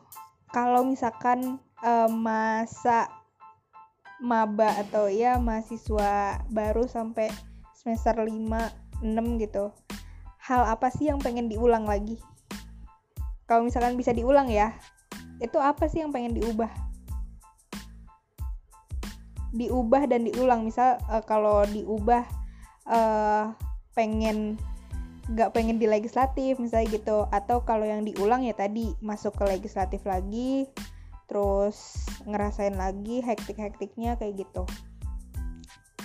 Kalau 0.55 0.87
misalkan 0.87 1.59
em, 1.83 2.11
masa 2.15 3.11
maba 4.23 4.73
atau 4.81 5.12
ya 5.12 5.37
mahasiswa 5.37 6.41
baru 6.49 6.88
sampai 6.88 7.29
semester 7.76 8.17
5 8.17 9.05
6 9.05 9.45
gitu 9.45 9.69
hal 10.41 10.62
apa 10.65 10.88
sih 10.88 11.11
yang 11.11 11.21
pengen 11.21 11.50
diulang 11.53 11.85
lagi 11.85 12.17
kalau 13.47 13.62
misalkan 13.62 13.95
bisa 13.95 14.11
diulang 14.11 14.50
ya 14.50 14.75
itu 15.41 15.59
apa 15.61 15.85
sih 15.88 16.00
yang 16.00 16.12
pengen 16.12 16.37
diubah? 16.37 16.71
Diubah 19.53 20.03
dan 20.09 20.29
diulang. 20.29 20.65
Misal 20.65 21.00
eh, 21.12 21.23
kalau 21.25 21.65
diubah 21.69 22.25
eh 22.87 23.45
pengen 23.97 24.61
nggak 25.26 25.50
pengen 25.59 25.83
di 25.83 25.91
legislatif 25.91 26.57
misalnya 26.57 26.88
gitu. 26.97 27.29
Atau 27.29 27.65
kalau 27.67 27.85
yang 27.85 28.07
diulang 28.07 28.47
ya 28.47 28.55
tadi 28.57 28.97
masuk 29.05 29.37
ke 29.37 29.45
legislatif 29.45 30.05
lagi 30.07 30.69
terus 31.26 32.07
ngerasain 32.23 32.79
lagi 32.79 33.21
hektik-hektiknya 33.21 34.15
kayak 34.17 34.47
gitu. 34.47 34.62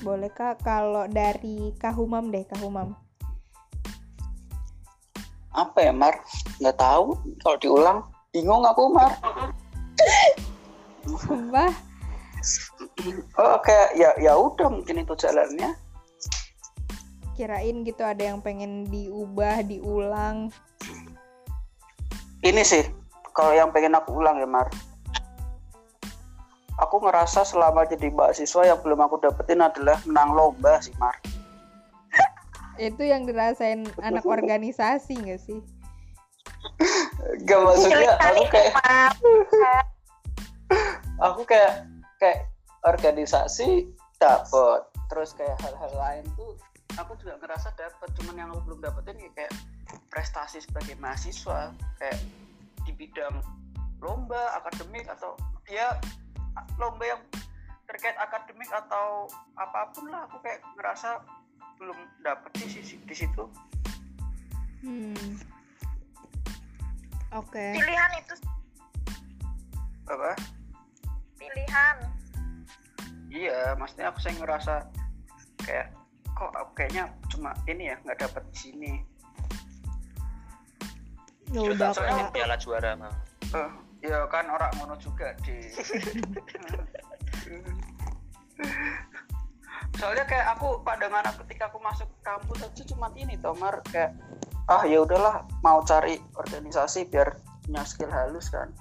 Boleh 0.02 0.34
kak? 0.34 0.66
Kalau 0.66 1.06
dari 1.06 1.78
kahumam 1.78 2.34
deh 2.34 2.42
kahumam 2.50 2.98
apa 5.52 5.78
ya 5.84 5.94
Mar? 5.96 6.16
Nggak 6.60 6.78
tahu. 6.80 7.16
Kalau 7.44 7.58
diulang 7.60 8.00
bingung 8.32 8.64
aku 8.64 8.92
Mar. 8.92 9.12
Sumpah. 11.04 11.72
Oh 13.38 13.58
kayak 13.62 13.98
ya 13.98 14.14
ya 14.22 14.34
udah 14.38 14.68
mungkin 14.72 15.04
itu 15.04 15.14
jalannya. 15.18 15.76
Kirain 17.36 17.84
gitu 17.88 18.04
ada 18.06 18.22
yang 18.22 18.40
pengen 18.40 18.88
diubah 18.88 19.66
diulang. 19.66 20.54
Ini 22.42 22.62
sih 22.66 22.86
kalau 23.36 23.54
yang 23.54 23.70
pengen 23.74 23.98
aku 23.98 24.18
ulang 24.18 24.40
ya 24.40 24.48
Mar. 24.48 24.68
Aku 26.82 26.98
ngerasa 26.98 27.46
selama 27.46 27.86
jadi 27.86 28.10
mahasiswa 28.10 28.74
yang 28.74 28.80
belum 28.82 29.06
aku 29.06 29.22
dapetin 29.22 29.62
adalah 29.62 30.02
menang 30.08 30.34
lomba 30.34 30.82
sih 30.82 30.96
Mar 30.98 31.14
itu 32.82 33.06
yang 33.06 33.30
dirasain 33.30 33.86
anak 34.02 34.26
organisasi 34.36 35.14
nggak 35.22 35.42
sih? 35.42 35.62
Gak 37.46 37.60
maksudnya 37.62 38.18
aku 38.18 38.44
kayak 38.50 38.74
aku 41.30 41.42
kayak 41.46 41.86
kayak 42.18 42.50
organisasi 42.82 43.90
dapet 44.18 44.82
terus 45.10 45.34
kayak 45.38 45.58
hal-hal 45.62 45.94
lain 45.98 46.26
tuh 46.34 46.58
aku 46.98 47.14
juga 47.22 47.38
ngerasa 47.42 47.74
dapet 47.78 48.10
cuman 48.20 48.36
yang 48.38 48.50
aku 48.54 48.62
belum 48.72 48.80
dapetin 48.84 49.18
ya 49.22 49.30
kayak 49.38 49.54
prestasi 50.10 50.64
sebagai 50.64 50.98
mahasiswa 50.98 51.72
kayak 52.02 52.20
di 52.88 52.92
bidang 52.96 53.42
lomba 54.02 54.58
akademik 54.58 55.06
atau 55.08 55.38
ya 55.70 55.98
lomba 56.82 57.06
yang 57.06 57.22
terkait 57.86 58.16
akademik 58.18 58.72
atau 58.72 59.28
apa 59.60 59.92
pun 59.94 60.10
lah 60.10 60.26
aku 60.32 60.40
kayak 60.42 60.64
ngerasa 60.80 61.22
belum 61.82 61.98
dapet 62.22 62.52
di 62.62 62.68
sisi 62.70 62.96
di 63.02 63.16
situ. 63.18 63.50
Hmm. 64.86 65.34
oke. 67.34 67.66
Pilihan 67.74 68.12
itu 68.22 68.36
apa? 70.06 70.38
Pilihan. 71.42 71.98
iya 73.32 73.74
maksudnya 73.80 74.12
aku 74.12 74.20
saya 74.22 74.36
ngerasa 74.44 74.74
kayak 75.64 75.88
kok 76.36 76.52
aku 76.54 76.72
kayaknya 76.78 77.10
cuma 77.32 77.56
ini 77.66 77.90
ya 77.90 77.98
nggak 78.06 78.30
dapet 78.30 78.44
di 78.54 78.58
sini. 78.62 78.94
Ya 81.50 81.66
Terus 81.66 81.82
udah 81.82 81.90
soalnya 81.98 82.30
piala 82.30 82.56
juara 82.62 82.94
mah 82.96 83.12
Eh, 83.52 83.72
ya 84.08 84.24
kan 84.32 84.48
orang 84.48 84.72
ngono 84.80 84.96
juga 84.96 85.36
di 85.44 85.60
soalnya 90.00 90.26
kayak 90.28 90.56
aku 90.58 90.80
pandangan 90.86 91.26
aku 91.28 91.44
ketika 91.48 91.68
aku 91.68 91.80
masuk 91.84 92.08
kampus 92.24 92.64
aja 92.64 92.84
cuma 92.88 93.12
ini 93.18 93.36
Tomar 93.40 93.84
kayak 93.92 94.16
ah 94.72 94.86
ya 94.88 95.04
udahlah 95.04 95.44
mau 95.66 95.84
cari 95.84 96.22
organisasi 96.38 97.10
biar 97.12 97.36
punya 97.66 97.84
skill 97.84 98.12
halus 98.12 98.48
kan 98.52 98.72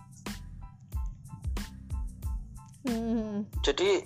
Hmm. 2.80 3.44
jadi 3.60 4.00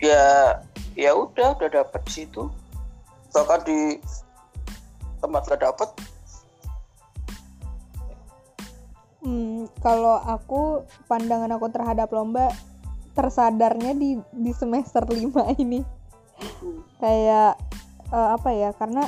ya 0.00 0.56
ya 0.96 1.12
udah 1.12 1.60
udah 1.60 1.68
dapet 1.68 2.02
situ 2.08 2.48
bahkan 3.36 3.60
di 3.68 4.00
tempat 5.20 5.44
gak 5.44 5.60
dapet 5.60 5.92
Hmm, 9.18 9.68
kalau 9.84 10.16
aku 10.24 10.88
pandangan 11.04 11.52
aku 11.58 11.68
terhadap 11.68 12.08
lomba 12.14 12.48
tersadarnya 13.12 13.92
di 13.92 14.16
di 14.30 14.52
semester 14.54 15.04
5 15.04 15.52
ini. 15.58 15.82
Kayak 17.02 17.58
eh, 18.10 18.28
apa 18.34 18.50
ya? 18.54 18.70
Karena 18.74 19.06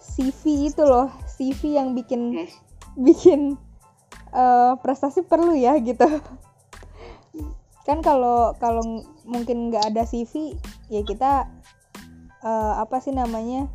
CV 0.00 0.70
itu 0.70 0.82
loh, 0.86 1.10
CV 1.26 1.76
yang 1.76 1.92
bikin 1.92 2.44
Hmm. 2.44 2.48
bikin 2.96 3.40
eh, 4.32 4.72
prestasi 4.80 5.24
perlu 5.24 5.54
ya 5.56 5.76
gitu. 5.80 6.06
Kan 7.86 8.02
kalau 8.02 8.54
kalau 8.58 8.82
ng- 8.82 9.06
mungkin 9.26 9.70
nggak 9.70 9.94
ada 9.94 10.02
CV 10.06 10.56
ya 10.90 11.02
kita 11.06 11.46
eh, 12.42 12.74
apa 12.78 12.98
sih 13.02 13.14
namanya? 13.14 13.66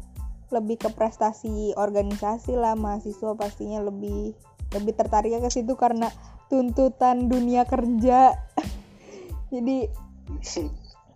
lebih 0.51 0.83
ke 0.83 0.89
prestasi 0.91 1.71
organisasi 1.79 2.59
lah 2.59 2.75
mahasiswa 2.75 3.33
pastinya 3.39 3.79
lebih 3.87 4.35
lebih 4.75 4.93
tertarik 4.99 5.39
ke 5.39 5.47
situ 5.47 5.79
karena 5.79 6.11
tuntutan 6.51 7.31
dunia 7.31 7.63
kerja 7.63 8.35
jadi 9.55 9.87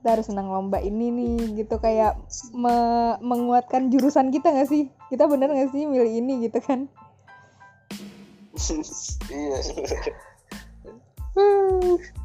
kita 0.05 0.21
harus 0.21 0.29
menang 0.29 0.53
lomba 0.53 0.77
ini 0.85 1.09
nih 1.09 1.65
gitu. 1.65 1.81
Kayak 1.81 2.13
me- 2.53 3.17
menguatkan 3.25 3.89
jurusan 3.89 4.29
kita 4.29 4.53
nggak 4.53 4.69
sih? 4.69 4.93
Kita 5.09 5.25
bener 5.25 5.49
nggak 5.49 5.73
sih 5.73 5.89
milih 5.89 6.21
ini 6.21 6.45
gitu 6.45 6.61
kan? 6.61 6.85
Iya. 9.33 9.57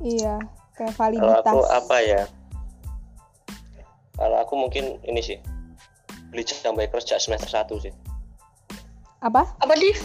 Iya 0.05 0.35
kayak 0.77 0.93
kalau 0.93 1.09
validitas. 1.09 1.53
aku 1.57 1.61
apa 1.73 1.97
ya? 2.05 2.23
Kalau 4.21 4.37
aku 4.45 4.55
mungkin 4.61 5.01
ini 5.09 5.25
sih 5.25 5.41
beli 6.29 6.45
jam 6.45 6.77
waker 6.77 7.01
sejak 7.01 7.25
semester 7.25 7.49
1 7.49 7.81
sih. 7.81 7.93
Apa? 9.25 9.57
Apa 9.57 9.73
di? 9.81 9.97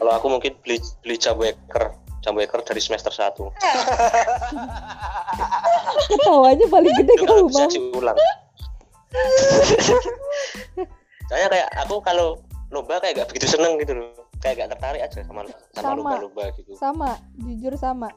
kalau 0.00 0.12
aku 0.16 0.26
mungkin 0.28 0.52
beli 0.64 0.80
beli 1.04 1.16
jam 1.16 1.36
waker 1.40 1.92
jam 2.20 2.36
waker 2.36 2.60
dari 2.64 2.80
semester 2.80 3.12
1 3.12 3.32
ketawanya 6.10 6.66
paling 6.70 6.92
gede 7.02 7.14
kalau 7.24 7.46
bisa 7.46 7.66
diulang. 7.70 8.16
Soalnya 11.30 11.48
kayak 11.50 11.68
aku 11.86 12.02
kalau 12.02 12.38
lomba 12.70 13.02
kayak 13.02 13.22
gak 13.22 13.28
begitu 13.30 13.46
seneng 13.50 13.78
gitu 13.82 13.94
loh. 13.98 14.10
Kayak 14.40 14.66
gak 14.66 14.70
tertarik 14.78 15.00
aja 15.04 15.20
sama 15.26 15.46
sama 15.74 15.92
lomba-lomba 15.98 16.50
gitu. 16.58 16.74
Sama 16.78 17.18
jujur 17.38 17.74
sama. 17.78 18.08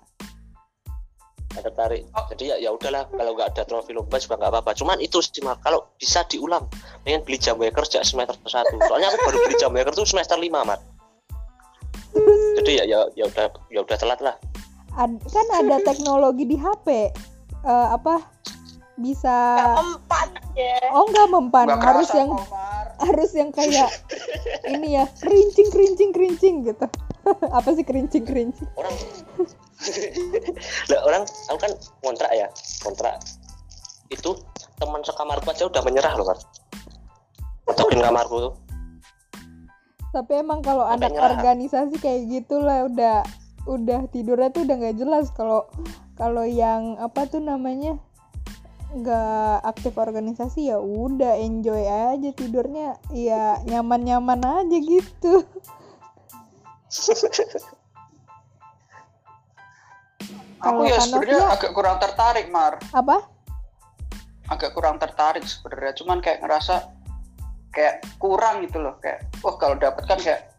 Gak 1.53 1.69
tertarik. 1.69 2.09
Oh. 2.17 2.25
jadi 2.33 2.57
ya 2.57 2.69
ya 2.69 2.69
udahlah 2.73 3.05
kalau 3.13 3.37
nggak 3.37 3.53
ada 3.53 3.63
trofi 3.69 3.93
lomba 3.93 4.17
juga 4.17 4.41
nggak 4.41 4.51
apa-apa. 4.57 4.71
Cuman 4.73 4.97
itu 4.97 5.21
sih 5.21 5.41
kalau 5.61 5.85
bisa 6.01 6.25
diulang 6.25 6.65
pengen 7.05 7.21
beli 7.21 7.37
jam 7.37 7.57
waker 7.61 7.85
sejak 7.85 8.05
semester 8.05 8.37
1 8.41 8.89
soalnya 8.89 9.13
aku 9.13 9.17
baru 9.29 9.37
beli 9.45 9.55
jam 9.61 9.71
waker 9.73 9.93
tuh 9.93 10.07
semester 10.07 10.37
5 10.39 10.49
mat 10.49 10.79
jadi 12.61 12.71
ya 12.79 12.83
ya 12.85 12.99
ya 13.15 13.23
udah 13.27 13.45
ya 13.69 13.79
udah 13.81 13.97
telat 13.97 14.19
lah. 14.19 14.35
Ad- 14.93 15.23
kan 15.25 15.47
ada 15.53 15.81
teknologi 15.87 16.45
di 16.45 16.55
HP 16.55 17.11
Eh, 17.63 17.87
apa? 17.89 18.19
Bisa 18.93 19.55
Gak 19.55 19.79
mempan 19.79 20.27
ya. 20.53 20.75
oh 20.91 21.07
nggak 21.07 21.27
mempan. 21.31 21.65
Nggak 21.65 21.81
harus 21.81 22.09
yang 22.11 22.29
Komar. 22.29 22.85
harus 22.99 23.31
yang 23.33 23.49
kayak 23.49 23.89
ini 24.67 24.99
ya 24.99 25.07
kerincing 25.17 25.71
kerincing 25.71 26.09
kerincing 26.11 26.55
gitu. 26.61 26.85
Apa 27.57 27.71
sih 27.71 27.81
kerincing 27.81 28.27
kerincing? 28.27 28.67
Orang. 28.75 28.91
Lah 30.91 30.99
orang 31.03 31.23
aku 31.47 31.57
kan 31.57 31.71
kontrak 32.03 32.31
ya 32.35 32.47
kontrak. 32.83 33.15
Itu 34.11 34.35
teman 34.75 35.01
sekamarku 35.01 35.47
aja 35.47 35.65
udah 35.65 35.81
menyerah 35.81 36.13
loh 36.13 36.27
kan 36.27 36.37
matokin 37.63 38.03
kamarku 38.03 38.35
tuh 38.41 38.53
tapi 40.13 40.45
emang 40.45 40.61
kalau 40.61 40.85
anak 40.85 41.09
nyerah. 41.09 41.33
organisasi 41.33 41.97
kayak 41.97 42.29
gitulah 42.29 42.85
udah 42.85 43.25
udah 43.65 44.05
tidurnya 44.13 44.53
tuh 44.53 44.61
udah 44.69 44.75
nggak 44.77 44.97
jelas. 45.01 45.33
Kalau 45.33 45.65
kalau 46.13 46.45
yang 46.45 47.01
apa 47.01 47.25
tuh 47.25 47.41
namanya 47.41 47.97
nggak 48.93 49.65
aktif 49.65 49.97
organisasi 49.97 50.69
ya 50.69 50.77
udah 50.77 51.33
enjoy 51.41 51.81
aja 51.81 52.29
tidurnya. 52.29 53.01
Ya 53.09 53.57
nyaman 53.65 54.05
nyaman 54.05 54.39
aja 54.45 54.77
gitu. 54.77 55.41
Aku 60.63 60.87
ya 60.87 60.95
sebenarnya 61.01 61.43
Novia- 61.43 61.51
agak 61.59 61.71
kurang 61.75 61.97
tertarik 61.99 62.47
Mar. 62.53 62.79
Apa? 62.95 63.27
Agak 64.47 64.71
kurang 64.71 64.95
tertarik 64.95 65.43
sebenarnya. 65.43 65.91
Cuman 65.97 66.23
kayak 66.23 66.39
ngerasa 66.39 66.87
kayak 67.73 68.05
kurang 68.21 68.61
gitu 68.63 68.79
loh 68.79 68.95
kayak 69.01 69.25
wah 69.41 69.57
kalau 69.57 69.75
dapet 69.75 70.03
kan 70.05 70.19
kayak 70.21 70.53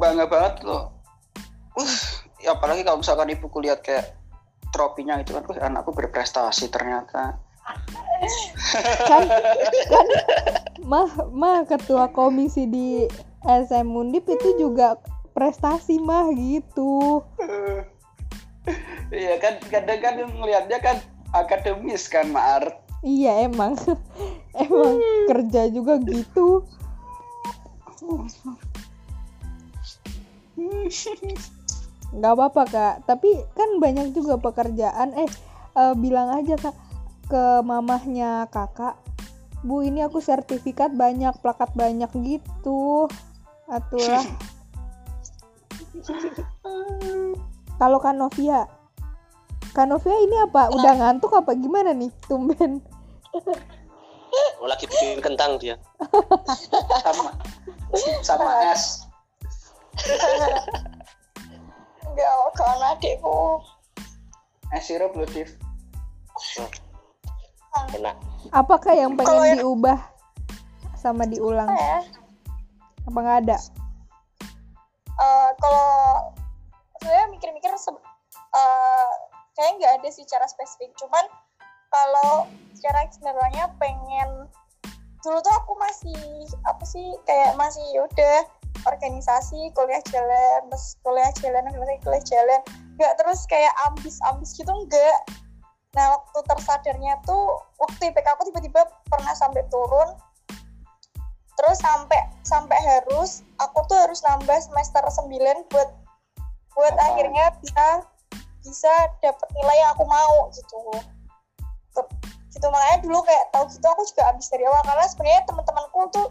bangga 0.00 0.26
banget 0.26 0.54
loh. 0.64 0.90
Uh 1.76 1.96
ya 2.44 2.56
apalagi 2.56 2.84
kalau 2.84 3.00
misalkan 3.00 3.32
ibuku 3.32 3.60
lihat 3.64 3.80
kayak 3.84 4.16
tropinya 4.72 5.20
itu 5.20 5.32
kan 5.32 5.44
wah 5.46 5.60
anakku 5.60 5.92
berprestasi 5.94 6.72
ternyata. 6.72 7.38
Kan 9.08 9.24
kan 9.88 10.06
mah 10.84 11.08
mah 11.32 11.64
ketua 11.64 12.10
komisi 12.12 12.68
di 12.68 13.08
SM 13.44 13.88
Undip 13.88 14.28
itu 14.28 14.56
juga 14.60 14.96
prestasi 15.36 16.00
mah 16.00 16.32
gitu. 16.36 17.24
Iya 19.12 19.36
kan 19.40 19.60
kadang 19.68 20.00
kan 20.00 20.14
ngelihatnya 20.24 20.78
kan 20.80 20.96
akademis 21.34 22.06
kan 22.06 22.30
Mar 22.30 22.62
iya 23.04 23.44
emang 23.44 23.76
emang 24.54 24.96
kerja 25.28 25.66
juga 25.70 25.98
gitu. 26.02 26.62
Nggak 32.14 32.32
apa-apa 32.38 32.62
kak. 32.70 32.94
Tapi 33.10 33.30
kan 33.58 33.82
banyak 33.82 34.14
juga 34.14 34.38
pekerjaan. 34.38 35.14
Eh 35.18 35.30
eh, 35.74 35.94
bilang 35.98 36.30
aja 36.30 36.54
kak 36.58 36.76
ke 37.26 37.44
mamahnya 37.66 38.46
kakak. 38.52 38.98
Bu 39.64 39.80
ini 39.80 40.04
aku 40.04 40.20
sertifikat 40.20 40.92
banyak 40.92 41.32
plakat 41.40 41.72
banyak 41.72 42.10
gitu. 42.20 43.08
Atulah. 43.66 44.24
Kalau 47.80 47.98
Kanovia 47.98 48.68
Kanovia 49.74 50.16
ini 50.22 50.36
apa? 50.38 50.70
Udah 50.70 50.92
ngantuk 50.94 51.34
apa 51.34 51.56
gimana 51.58 51.90
nih 51.96 52.12
tumben 52.30 52.78
Oh, 54.64 54.68
lagi 54.72 54.88
bikin 54.88 55.20
kentang 55.20 55.60
dia. 55.60 55.76
sama 57.04 57.36
sama 58.24 58.72
es. 58.72 59.04
Enggak, 62.00 62.32
kan 62.56 62.80
adikku. 62.96 63.60
Es 64.72 64.88
sirup 64.88 65.12
lu, 65.12 65.28
Div. 65.28 65.52
Enak. 67.92 68.16
Apakah 68.56 68.96
yang 68.96 69.20
pengen 69.20 69.28
Kalo 69.28 69.44
diubah 69.52 70.00
sama 70.96 71.28
diulang? 71.28 71.68
Ya? 71.68 72.00
Apa 73.04 73.18
nggak 73.20 73.38
ada? 73.44 73.60
Uh, 75.20 75.50
kalau 75.60 75.92
saya 77.04 77.28
mikir-mikir 77.28 77.68
uh, 77.68 79.08
kayaknya 79.52 79.72
nggak 79.76 79.92
ada 80.00 80.08
sih 80.08 80.24
cara 80.24 80.48
spesifik. 80.48 80.96
Cuman 80.96 81.28
kalau 81.94 82.50
secara 82.74 83.06
keseluruhannya 83.06 83.66
pengen 83.78 84.30
dulu 85.22 85.38
tuh 85.40 85.54
aku 85.56 85.72
masih 85.80 86.20
apa 86.68 86.84
sih 86.84 87.16
kayak 87.24 87.56
masih 87.56 87.80
yaudah 87.96 88.44
organisasi 88.84 89.72
kuliah 89.72 90.02
jalan 90.12 90.68
terus 90.68 90.98
kuliah 91.00 91.32
jalan 91.40 91.64
organisasi 91.70 92.02
kuliah 92.04 92.24
jalan. 92.26 92.60
Nggak 93.00 93.14
terus 93.22 93.40
kayak 93.48 93.72
ambis-ambis 93.88 94.58
gitu 94.58 94.68
enggak 94.68 95.18
nah 95.94 96.10
waktu 96.10 96.42
tersadarnya 96.50 97.22
tuh 97.22 97.62
waktu 97.78 98.10
IPK 98.10 98.26
aku 98.34 98.50
tiba-tiba 98.50 98.82
pernah 99.06 99.30
sampai 99.32 99.62
turun. 99.70 100.18
Terus 101.54 101.78
sampai 101.78 102.18
sampai 102.42 102.78
harus 102.82 103.46
aku 103.62 103.86
tuh 103.86 103.94
harus 103.94 104.18
nambah 104.26 104.58
semester 104.58 105.06
9 105.06 105.70
buat 105.70 105.88
buat 106.74 106.94
Apa? 106.98 107.04
akhirnya 107.14 107.54
bisa 107.62 107.86
bisa 108.66 108.94
dapet 109.22 109.48
nilai 109.54 109.76
yang 109.78 109.90
aku 109.94 110.04
mau 110.10 110.50
gitu 110.50 110.82
gitu. 112.64 112.72
Makanya 112.72 112.98
dulu 113.04 113.18
kayak 113.28 113.44
tahu 113.52 113.64
gitu 113.68 113.86
aku 113.92 114.02
juga 114.08 114.22
ambis 114.32 114.48
dari 114.48 114.64
awal. 114.64 114.80
Karena 114.88 115.04
sebenarnya 115.04 115.42
teman-temanku 115.44 116.00
tuh 116.16 116.26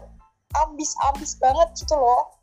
ambis 0.66 0.90
ambis 1.06 1.38
banget 1.38 1.68
gitu 1.78 1.94
loh. 1.94 2.34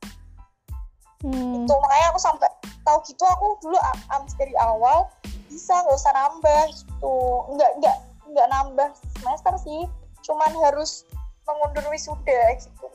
Hmm. 1.21 1.53
itu 1.53 1.69
makanya 1.69 2.07
aku 2.09 2.19
sampai 2.19 2.49
tahu 2.81 2.97
gitu 3.05 3.21
aku 3.27 3.45
dulu 3.59 3.77
ambis 4.15 4.33
dari 4.39 4.55
awal. 4.63 5.11
Bisa 5.51 5.83
nggak 5.83 5.99
usah 5.99 6.13
nambah 6.15 6.63
gitu. 6.71 7.15
Nggak 7.51 7.71
nggak 7.83 7.97
nggak 8.31 8.47
nambah 8.47 8.87
semester 9.19 9.53
sih. 9.59 9.81
Cuman 10.23 10.55
harus 10.63 11.03
mengundur 11.43 11.83
wisuda 11.91 12.55
gitu. 12.63 12.87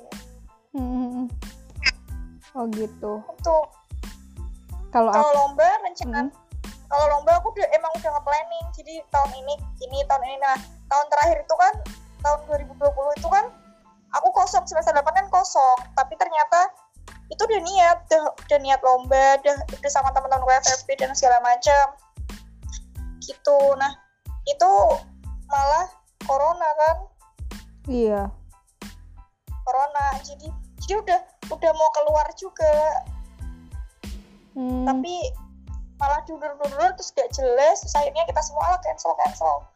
Hmm. 0.73 1.29
oh 2.57 2.65
gitu. 2.73 3.21
Untuk 3.21 3.69
kalau 4.89 5.13
lomba 5.13 5.69
rencana 5.85 6.33
Hmm. 6.33 6.33
kalau 6.89 7.05
lomba 7.13 7.37
aku 7.37 7.53
udah 7.53 7.69
emang 7.77 7.93
udah 8.01 8.11
nge-planning. 8.17 8.67
Jadi 8.73 8.95
tahun 9.13 9.31
ini 9.45 9.55
ini 9.85 9.99
tahun 10.09 10.25
ini. 10.25 10.39
Nah 10.41 10.57
tahun 10.87 11.07
terakhir 11.11 11.39
itu 11.43 11.55
kan 11.59 11.75
tahun 12.23 12.41
2020 12.51 13.19
itu 13.23 13.29
kan 13.31 13.45
aku 14.15 14.29
kosong 14.35 14.65
semester 14.67 14.95
8 14.95 15.03
kan 15.03 15.27
kosong. 15.31 15.79
Tapi 15.95 16.15
ternyata 16.19 16.71
itu 17.31 17.43
udah 17.43 17.61
niat 17.63 17.99
udah, 18.07 18.23
udah 18.47 18.59
niat 18.63 18.81
lomba 18.83 19.39
udah, 19.43 19.57
udah 19.83 19.91
sama 19.91 20.15
teman-teman 20.15 20.47
WFFP 20.47 20.99
dan 20.99 21.13
segala 21.15 21.43
macam. 21.43 21.95
Gitu. 23.23 23.59
Nah 23.79 23.93
itu 24.47 24.73
malah 25.51 25.87
corona 26.27 26.69
kan. 26.79 26.97
Iya. 27.91 28.23
Corona. 29.67 30.07
Jadi 30.23 30.49
jadi 30.87 31.03
udah 31.03 31.21
udah 31.51 31.71
mau 31.75 31.91
keluar 31.95 32.27
juga. 32.39 32.75
Hmm. 34.57 34.89
tapi 34.89 35.13
malah 36.01 36.25
diundur-undur 36.25 36.97
terus 36.97 37.13
gak 37.13 37.29
jelas. 37.37 37.85
Terus 37.85 37.93
akhirnya 37.93 38.25
kita 38.25 38.41
semua 38.41 38.73
lah 38.73 38.81
cancel 38.81 39.13
cancel 39.21 39.69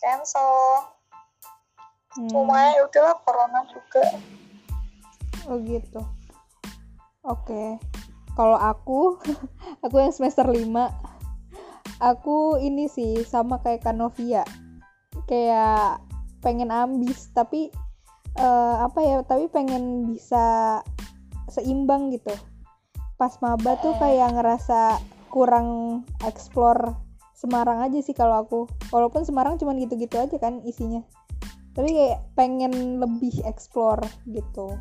cancel 0.00 0.86
Hmm. 2.12 2.28
semuanya 2.28 2.76
ya 2.76 2.82
udahlah 2.84 3.16
corona 3.24 3.60
juga 3.72 4.04
Oh 5.50 5.58
gitu. 5.66 5.98
Oke. 7.26 7.78
Kalau 8.38 8.54
aku, 8.54 9.18
aku 9.84 9.96
yang 9.98 10.14
semester 10.14 10.46
5 10.46 10.86
aku 12.02 12.58
ini 12.58 12.86
sih 12.86 13.22
sama 13.26 13.58
kayak 13.62 13.82
Kanovia. 13.82 14.46
Kayak 15.26 16.02
pengen 16.42 16.70
ambis 16.70 17.30
tapi 17.34 17.70
eh, 18.38 18.76
apa 18.78 18.98
ya, 19.02 19.16
tapi 19.26 19.50
pengen 19.50 20.10
bisa 20.10 20.78
seimbang 21.50 22.14
gitu. 22.14 22.30
Pas 23.18 23.34
maba 23.42 23.78
tuh 23.82 23.94
kayak 23.98 24.34
ngerasa 24.38 24.98
kurang 25.30 26.02
explore 26.22 26.94
Semarang 27.42 27.82
aja 27.82 27.98
sih 27.98 28.14
kalau 28.14 28.46
aku. 28.46 28.70
Walaupun 28.94 29.26
Semarang 29.26 29.58
cuman 29.58 29.82
gitu-gitu 29.82 30.14
aja 30.14 30.38
kan 30.38 30.62
isinya. 30.62 31.02
Tapi 31.74 31.90
kayak 31.90 32.22
pengen 32.38 33.02
lebih 33.02 33.34
explore 33.42 33.98
gitu. 34.30 34.78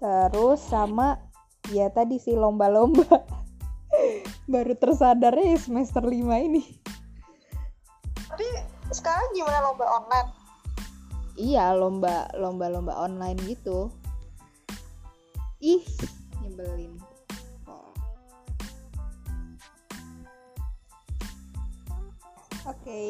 Terus 0.00 0.64
sama 0.64 1.20
ya 1.68 1.92
tadi 1.92 2.16
sih 2.16 2.32
lomba-lomba. 2.32 3.04
Baru 4.52 4.72
tersadarnya 4.72 5.52
ya 5.52 5.58
semester 5.60 6.00
5 6.00 6.16
ini. 6.48 6.80
Tapi 8.32 8.48
sekarang 8.88 9.36
gimana 9.36 9.68
lomba 9.68 9.84
online? 9.84 10.30
Iya 11.36 11.76
lomba 11.76 12.32
lomba 12.40 12.72
lomba 12.72 12.96
online 12.96 13.36
gitu. 13.44 13.92
Ih 15.60 15.84
nyebelin 16.40 17.01
oke. 22.66 23.02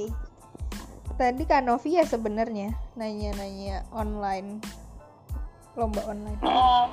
Tadi 1.17 1.43
Kak 1.45 1.63
Novi 1.63 2.01
ya 2.01 2.05
sebenarnya 2.09 2.73
nanya-nanya 2.97 3.85
online 3.93 4.59
lomba 5.77 6.05
online. 6.05 6.41
Hmm. 6.45 6.89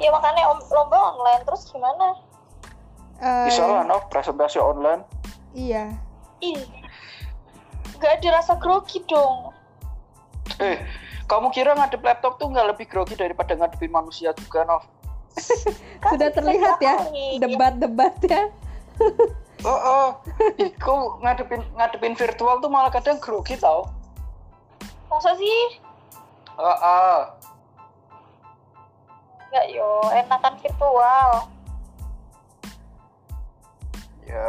ya 0.00 0.08
makanya 0.08 0.48
om- 0.48 0.64
lomba 0.72 0.96
online 0.96 1.44
terus 1.44 1.68
gimana? 1.68 2.16
Eh, 3.20 3.52
bisa 3.52 3.68
lah 3.68 3.84
no 3.84 4.00
presentasi 4.08 4.56
online. 4.56 5.04
Iya. 5.52 5.92
ih 6.40 6.56
ih 6.56 6.64
nggak 8.00 8.24
ada 8.24 8.40
rasa 8.40 8.56
grogi 8.56 9.04
dong. 9.04 9.52
Eh 10.56 10.80
kamu 11.28 11.52
kira 11.52 11.76
ngadep 11.76 12.00
laptop 12.00 12.40
tuh 12.40 12.48
nggak 12.48 12.74
lebih 12.74 12.86
grogi 12.88 13.12
daripada 13.12 13.52
ngadepin 13.52 13.92
manusia 13.92 14.32
juga 14.32 14.64
Nov? 14.64 14.88
Kan 16.02 16.16
sudah 16.16 16.30
terlihat 16.32 16.80
ya 16.80 16.96
debat-debat 17.38 18.14
ya 18.24 18.48
oh, 19.64 19.80
oh. 19.80 20.08
Ih, 20.56 20.72
kau 20.76 21.20
ngadepin 21.20 21.64
ngadepin 21.76 22.14
virtual 22.16 22.60
tuh 22.60 22.70
malah 22.70 22.92
kadang 22.92 23.20
grogi 23.20 23.56
tau. 23.56 23.88
Masa 25.10 25.34
sih? 25.36 25.80
Oh, 26.56 26.68
oh. 26.68 27.18
nggak 29.50 29.66
yo 29.74 29.90
enakan 30.14 30.54
virtual. 30.62 31.30
Ya 34.22 34.48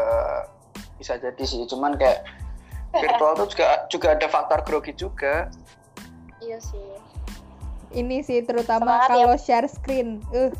bisa 1.02 1.18
jadi 1.18 1.42
sih. 1.42 1.66
Cuman 1.66 1.98
kayak 1.98 2.22
virtual 2.94 3.34
tuh 3.34 3.48
juga 3.50 3.90
juga 3.90 4.08
ada 4.14 4.28
faktor 4.30 4.60
grogi 4.62 4.94
juga. 4.94 5.50
Iya 6.38 6.62
sih. 6.62 6.90
Ini 7.92 8.24
sih 8.24 8.46
terutama 8.46 9.04
Semangat 9.04 9.10
ya. 9.10 9.16
kalau 9.26 9.38
share 9.42 9.68
screen. 9.68 10.22
Uh. 10.30 10.54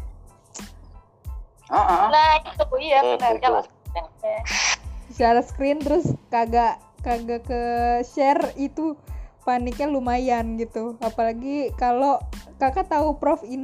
Ah, 1.72 1.80
ah. 1.80 2.02
nah 2.12 2.30
itu 2.44 2.66
iya 2.84 3.00
benar 3.16 3.40
kalau 3.40 3.64
share 5.16 5.42
screen 5.44 5.80
terus 5.84 6.16
kagak 6.32 6.80
kagak 7.02 7.44
ke 7.46 7.62
share 8.06 8.54
itu 8.56 8.96
paniknya 9.42 9.90
lumayan 9.90 10.58
gitu. 10.58 10.96
Apalagi 11.02 11.74
kalau 11.76 12.22
kakak 12.62 12.88
tahu 12.88 13.18
prof 13.18 13.42
in 13.46 13.62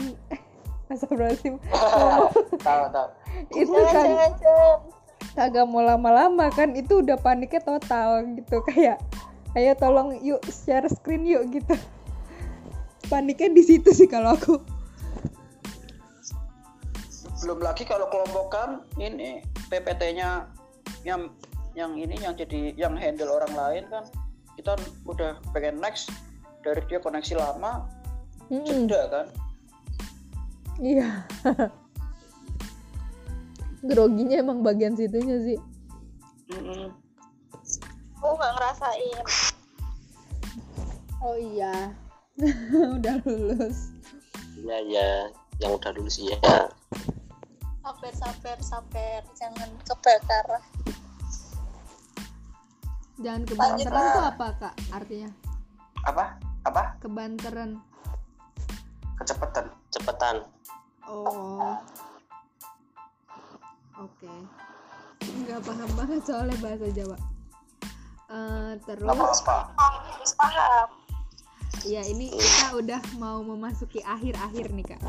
Astagfirullahaladzim. 0.91 1.59
Tahu 2.63 2.83
tahu. 2.95 3.07
Itu 3.51 3.75
kan 3.75 4.07
kagak 5.35 5.65
mau 5.69 5.83
lama-lama 5.85 6.49
kan 6.49 6.73
itu 6.73 7.03
udah 7.03 7.19
paniknya 7.19 7.61
total 7.61 8.23
gitu. 8.39 8.63
Kayak 8.71 9.03
ayo 9.53 9.73
tolong 9.75 10.17
yuk 10.23 10.41
share 10.47 10.87
screen 10.89 11.27
yuk 11.27 11.43
gitu. 11.51 11.75
Paniknya 13.07 13.51
di 13.51 13.63
situ 13.63 13.91
sih 13.91 14.07
kalau 14.07 14.35
aku. 14.35 14.59
Belum 17.43 17.59
lagi 17.61 17.85
kalau 17.85 18.09
kelompokan 18.09 18.81
ini 18.97 19.45
PPT-nya 19.67 20.47
yang 21.03 21.31
yang 21.77 21.93
ini 21.93 22.17
yang 22.17 22.33
jadi 22.33 22.73
yang 22.73 22.97
handle 22.97 23.29
orang 23.29 23.53
lain 23.53 23.83
kan 23.91 24.03
kita 24.57 24.73
udah 25.05 25.37
pengen 25.53 25.77
next 25.77 26.09
dari 26.65 26.81
dia 26.89 26.97
koneksi 26.97 27.37
lama 27.37 27.85
Mm-mm. 28.49 28.65
jeda 28.89 29.01
kan. 29.11 29.27
Iya. 30.81 31.09
Groginya 33.87 34.41
emang 34.41 34.65
bagian 34.65 34.97
situnya 34.97 35.37
sih. 35.43 35.59
Mm-mm. 36.49 36.89
aku 38.17 38.33
nggak 38.33 38.53
ngerasain. 38.57 39.25
Oh 41.21 41.37
iya. 41.37 41.93
Udah 42.97 43.15
lulus. 43.27 43.93
Iya 44.57 44.77
ya, 44.89 45.09
yang 45.61 45.77
udah 45.77 45.91
lulus 45.93 46.17
ya. 46.17 46.37
Sabar 47.87 48.13
sabar 48.19 48.57
sabar 48.59 49.21
jangan 49.39 49.69
kebakar 49.87 50.47
jangan 53.15 53.43
kebanteran 53.47 54.03
tuh 54.11 54.25
apa 54.27 54.47
kak 54.59 54.75
artinya? 54.91 55.31
Apa? 56.03 56.35
Apa? 56.67 56.99
Kebanteran. 56.99 57.79
Kecepatan. 59.15 59.71
Cepetan. 59.87 60.43
oh. 61.07 61.79
Oke. 64.03 64.35
Nggak 65.47 65.63
paham 65.63 65.89
banget 65.95 66.21
soalnya 66.27 66.59
bahasa 66.59 66.91
Jawa. 66.91 67.17
Eh, 68.27 68.71
terus? 68.83 69.07
Apa-apa. 69.07 69.57
harus 70.11 70.31
paham. 70.35 70.87
Ya 71.87 72.03
ini 72.03 72.35
kita 72.35 72.75
udah 72.83 73.01
mau 73.15 73.39
memasuki 73.47 74.03
akhir-akhir 74.03 74.75
nih 74.75 74.85
kak. 74.91 75.01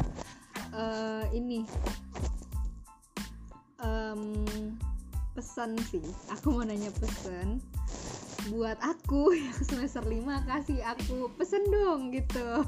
Eh, 0.72 1.24
ini 1.34 1.66
Em, 4.08 4.32
pesan 5.36 5.76
sih. 5.92 6.00
Aku 6.32 6.56
mau 6.56 6.64
nanya 6.64 6.88
pesan 6.96 7.60
buat 8.48 8.80
aku 8.80 9.32
yang 9.36 9.52
semester 9.60 10.00
5 10.00 10.48
kasih 10.48 10.80
aku 10.80 11.28
pesen 11.36 11.68
dong 11.68 12.08
gitu. 12.16 12.64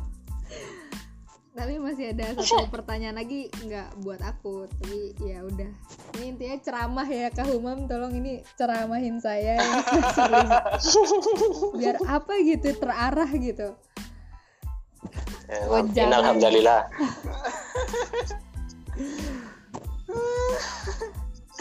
Tapi 1.51 1.83
masih 1.83 2.15
ada 2.15 2.37
satu 2.37 2.69
pertanyaan 2.69 3.17
lagi 3.17 3.49
nggak 3.65 4.05
buat 4.05 4.21
aku. 4.21 4.69
Tapi 4.69 5.17
ya 5.25 5.41
udah. 5.49 5.73
Ini 6.21 6.37
intinya 6.37 6.57
ceramah 6.61 7.09
ya 7.09 7.33
kak 7.33 7.49
Humam. 7.49 7.89
Tolong 7.89 8.13
ini 8.21 8.45
ceramahin 8.61 9.17
saya 9.25 9.57
biar 11.81 11.97
apa 12.05 12.33
gitu 12.45 12.77
terarah 12.77 13.31
gitu. 13.33 13.73
Ya, 15.51 15.67
Oh, 15.67 15.83
jangan. 15.91 16.23
Alhamdulillah. 16.23 16.87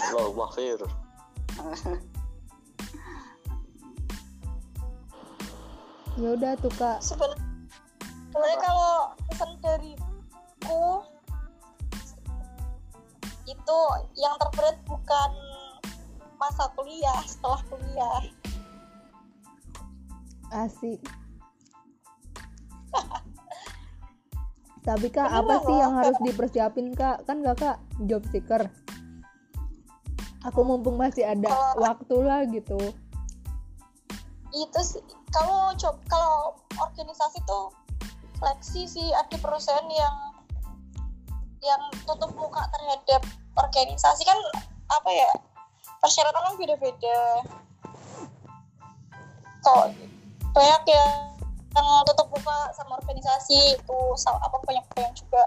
Allahumma 0.10 0.48
khair. 0.58 0.80
ya 6.20 6.30
udah 6.36 6.54
tuh 6.60 6.74
kak. 6.76 7.00
Seben- 7.00 7.38
sebenarnya 8.34 8.60
kalau 8.60 9.14
pesan 9.30 9.52
dariku 9.64 11.04
itu 13.50 13.80
yang 14.18 14.38
terberat 14.38 14.78
bukan 14.86 15.32
masa 16.38 16.70
kuliah 16.78 17.22
setelah 17.26 17.62
kuliah. 17.70 18.22
Asik. 20.50 21.02
Tapi 24.88 25.08
kak 25.14 25.30
Beneran 25.30 25.46
apa 25.46 25.56
sih 25.70 25.76
yang 25.78 25.94
harus 25.94 26.18
Kak. 26.18 26.26
dipersiapin 26.26 26.88
kak? 26.98 27.22
Kan 27.30 27.46
kakak 27.46 27.78
job 28.10 28.26
seeker 28.34 28.66
aku 30.48 30.60
mumpung 30.64 30.96
masih 30.96 31.28
ada 31.28 31.50
Kalau- 31.50 31.84
waktu 31.84 32.16
lah 32.24 32.42
gitu. 32.48 32.80
Itu 34.56 34.80
sih 34.82 35.04
kalau 35.30 35.76
job 35.78 36.00
kalau 36.10 36.58
organisasi 36.80 37.44
tuh 37.46 37.70
seleksi 38.40 38.88
sih 38.88 39.08
ada 39.14 39.36
perusahaan 39.38 39.86
yang 39.92 40.16
yang 41.60 41.82
tutup 42.08 42.32
muka 42.40 42.64
terhadap 42.72 43.22
organisasi. 43.60 44.24
Kan 44.24 44.40
apa 44.90 45.10
ya 45.12 45.32
persyaratan 46.00 46.42
kan 46.42 46.56
beda-beda. 46.56 47.20
Kok 49.60 49.86
banyak 50.56 50.84
yang 50.88 51.12
yang 51.70 51.88
tutup 52.10 52.32
muka 52.34 52.74
sama 52.74 52.98
organisasi 52.98 53.78
itu 53.78 54.00
apa 54.26 54.58
banyak 54.66 54.86
banyak 54.96 55.14
juga. 55.14 55.44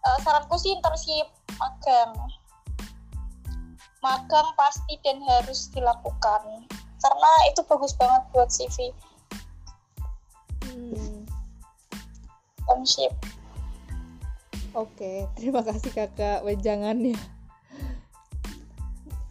Eh, 0.00 0.18
saranku 0.24 0.56
sih 0.56 0.72
internship 0.72 1.28
magang 1.60 2.16
magang 4.00 4.48
pasti 4.56 4.96
dan 5.04 5.20
harus 5.24 5.68
dilakukan 5.72 6.64
karena 7.00 7.32
itu 7.52 7.60
bagus 7.68 7.92
banget 7.96 8.22
buat 8.32 8.48
CV 8.48 8.92
Hmm, 10.70 11.26
internship 12.62 13.12
oke 14.76 15.26
terima 15.36 15.64
kasih 15.64 15.90
kakak 15.90 16.44
wejangannya 16.46 17.16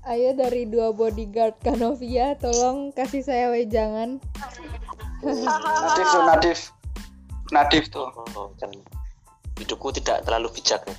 ayo 0.10 0.34
dari 0.34 0.66
dua 0.66 0.92
bodyguard 0.92 1.56
Kanovia 1.62 2.36
tolong 2.38 2.92
kasih 2.92 3.24
saya 3.24 3.54
wejangan 3.54 4.18
Nadif 5.20 6.08
tuh 6.08 6.24
Nadif. 6.24 6.60
Nadif 7.52 7.86
tuh. 7.92 8.08
Oh, 8.40 8.56
jangan. 8.56 8.80
Hidupku 9.60 9.92
tidak 9.92 10.24
terlalu 10.24 10.48
bijak 10.56 10.80
ya. 10.88 10.96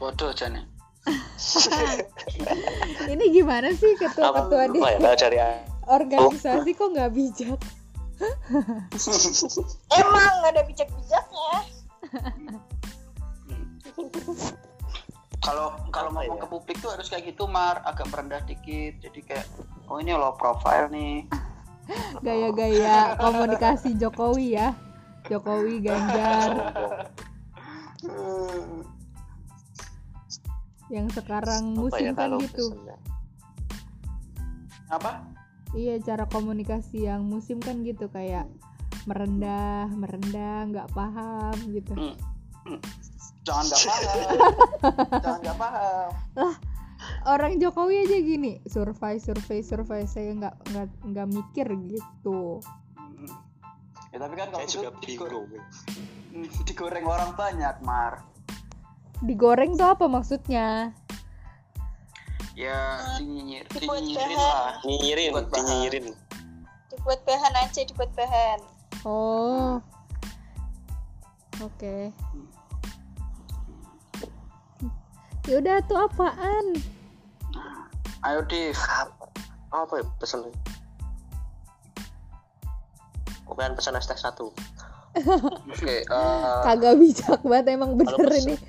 Bodoh 0.00 0.32
aja 0.32 0.48
nih. 0.48 0.64
ini 3.12 3.24
gimana 3.32 3.72
sih 3.72 3.96
ketua-ketua 3.96 4.64
di 4.70 4.78
ya? 4.78 5.16
Dari 5.16 5.38
organisasi 5.88 6.70
kok 6.76 6.88
nggak 6.92 7.10
bijak? 7.16 7.60
Emang 10.00 10.32
nggak 10.44 10.52
ada 10.52 10.62
bijak-bijaknya. 10.68 11.52
Kalau 15.40 15.72
kalau 15.88 16.12
ngomong 16.12 16.36
ya? 16.36 16.42
ke 16.44 16.48
publik 16.52 16.76
tuh 16.84 16.92
harus 16.92 17.08
kayak 17.08 17.32
gitu 17.32 17.48
Mar, 17.48 17.80
agak 17.88 18.12
merendah 18.12 18.44
dikit. 18.44 19.00
Jadi 19.00 19.20
kayak 19.24 19.48
oh 19.88 19.96
ini 19.96 20.12
low 20.12 20.36
profile 20.36 20.92
nih. 20.92 21.24
gaya-gaya 22.26 23.16
komunikasi 23.16 23.96
Jokowi 23.96 24.60
ya. 24.60 24.76
Jokowi 25.26 25.80
Ganjar 25.80 26.76
yang 30.90 31.06
sekarang 31.14 31.72
apa 31.72 31.78
ya 31.78 31.80
musim 31.80 32.06
kan 32.12 32.16
kalau 32.18 32.38
gitu? 32.42 32.64
Apa? 34.90 35.10
iya 35.70 36.02
cara 36.02 36.26
komunikasi 36.26 37.06
yang 37.06 37.22
musim 37.30 37.62
kan 37.62 37.86
gitu 37.86 38.10
kayak 38.10 38.50
merendah 39.06 39.86
merendah 39.94 40.66
nggak 40.66 40.88
paham 40.92 41.56
gitu 41.70 41.94
Hmm. 41.94 42.16
Hmm. 42.66 42.80
Jangan 43.40 43.64
nggak 43.64 43.80
paham. 43.88 44.36
Jangan 45.24 45.38
nggak 45.40 45.58
paham. 45.58 46.10
orang 47.24 47.52
Jokowi 47.56 48.04
aja 48.04 48.18
gini 48.20 48.52
survei 48.68 49.16
survei 49.16 49.64
survei 49.64 50.04
saya 50.04 50.36
nggak 50.36 50.54
nggak 50.68 50.86
nggak 51.08 51.28
mikir 51.32 51.68
gitu 51.88 52.60
Hmm. 53.00 53.32
Ya 54.10 54.18
tapi 54.20 54.34
kan 54.36 54.48
kalau 54.52 54.66
juga 54.66 54.90
bingung. 55.00 55.48
Digoreng 56.66 57.06
orang 57.06 57.30
banyak 57.36 57.76
Mar. 57.84 58.24
Digoreng 59.20 59.76
tuh 59.76 59.88
apa 59.88 60.04
maksudnya 60.04 60.92
Ya 62.54 63.00
dinyinyir, 63.16 63.64
Dibuat 63.72 64.04
dinyinyirin 64.04 64.36
bahan. 64.36 64.52
lah. 64.52 64.72
Nyinyirin, 64.84 65.30
Buat 65.32 65.46
bahan. 65.48 65.60
dinyinyirin. 65.60 66.06
dibuat 66.90 67.20
bahan 67.24 67.54
aja 67.56 67.80
dibuat 67.80 68.10
bahan 68.12 68.58
oh 69.04 69.80
oke 71.58 71.96
yaudah 75.46 75.80
tuh 75.84 75.98
apaan 75.98 76.76
Ayo 78.20 78.44
Div. 78.44 78.76
Apa? 79.72 79.96
Ya 79.96 80.04
pesan? 80.20 80.44
Bukan 83.48 83.72
pesan 83.72 83.96
hashtag 83.96 84.20
satu. 84.20 84.52
Oke, 85.70 86.04
eh, 86.04 86.60
kagak 86.64 86.94
bijak 86.98 87.40
banget 87.44 87.74
emang 87.76 87.96
bener 87.96 88.30
ini. 88.40 88.54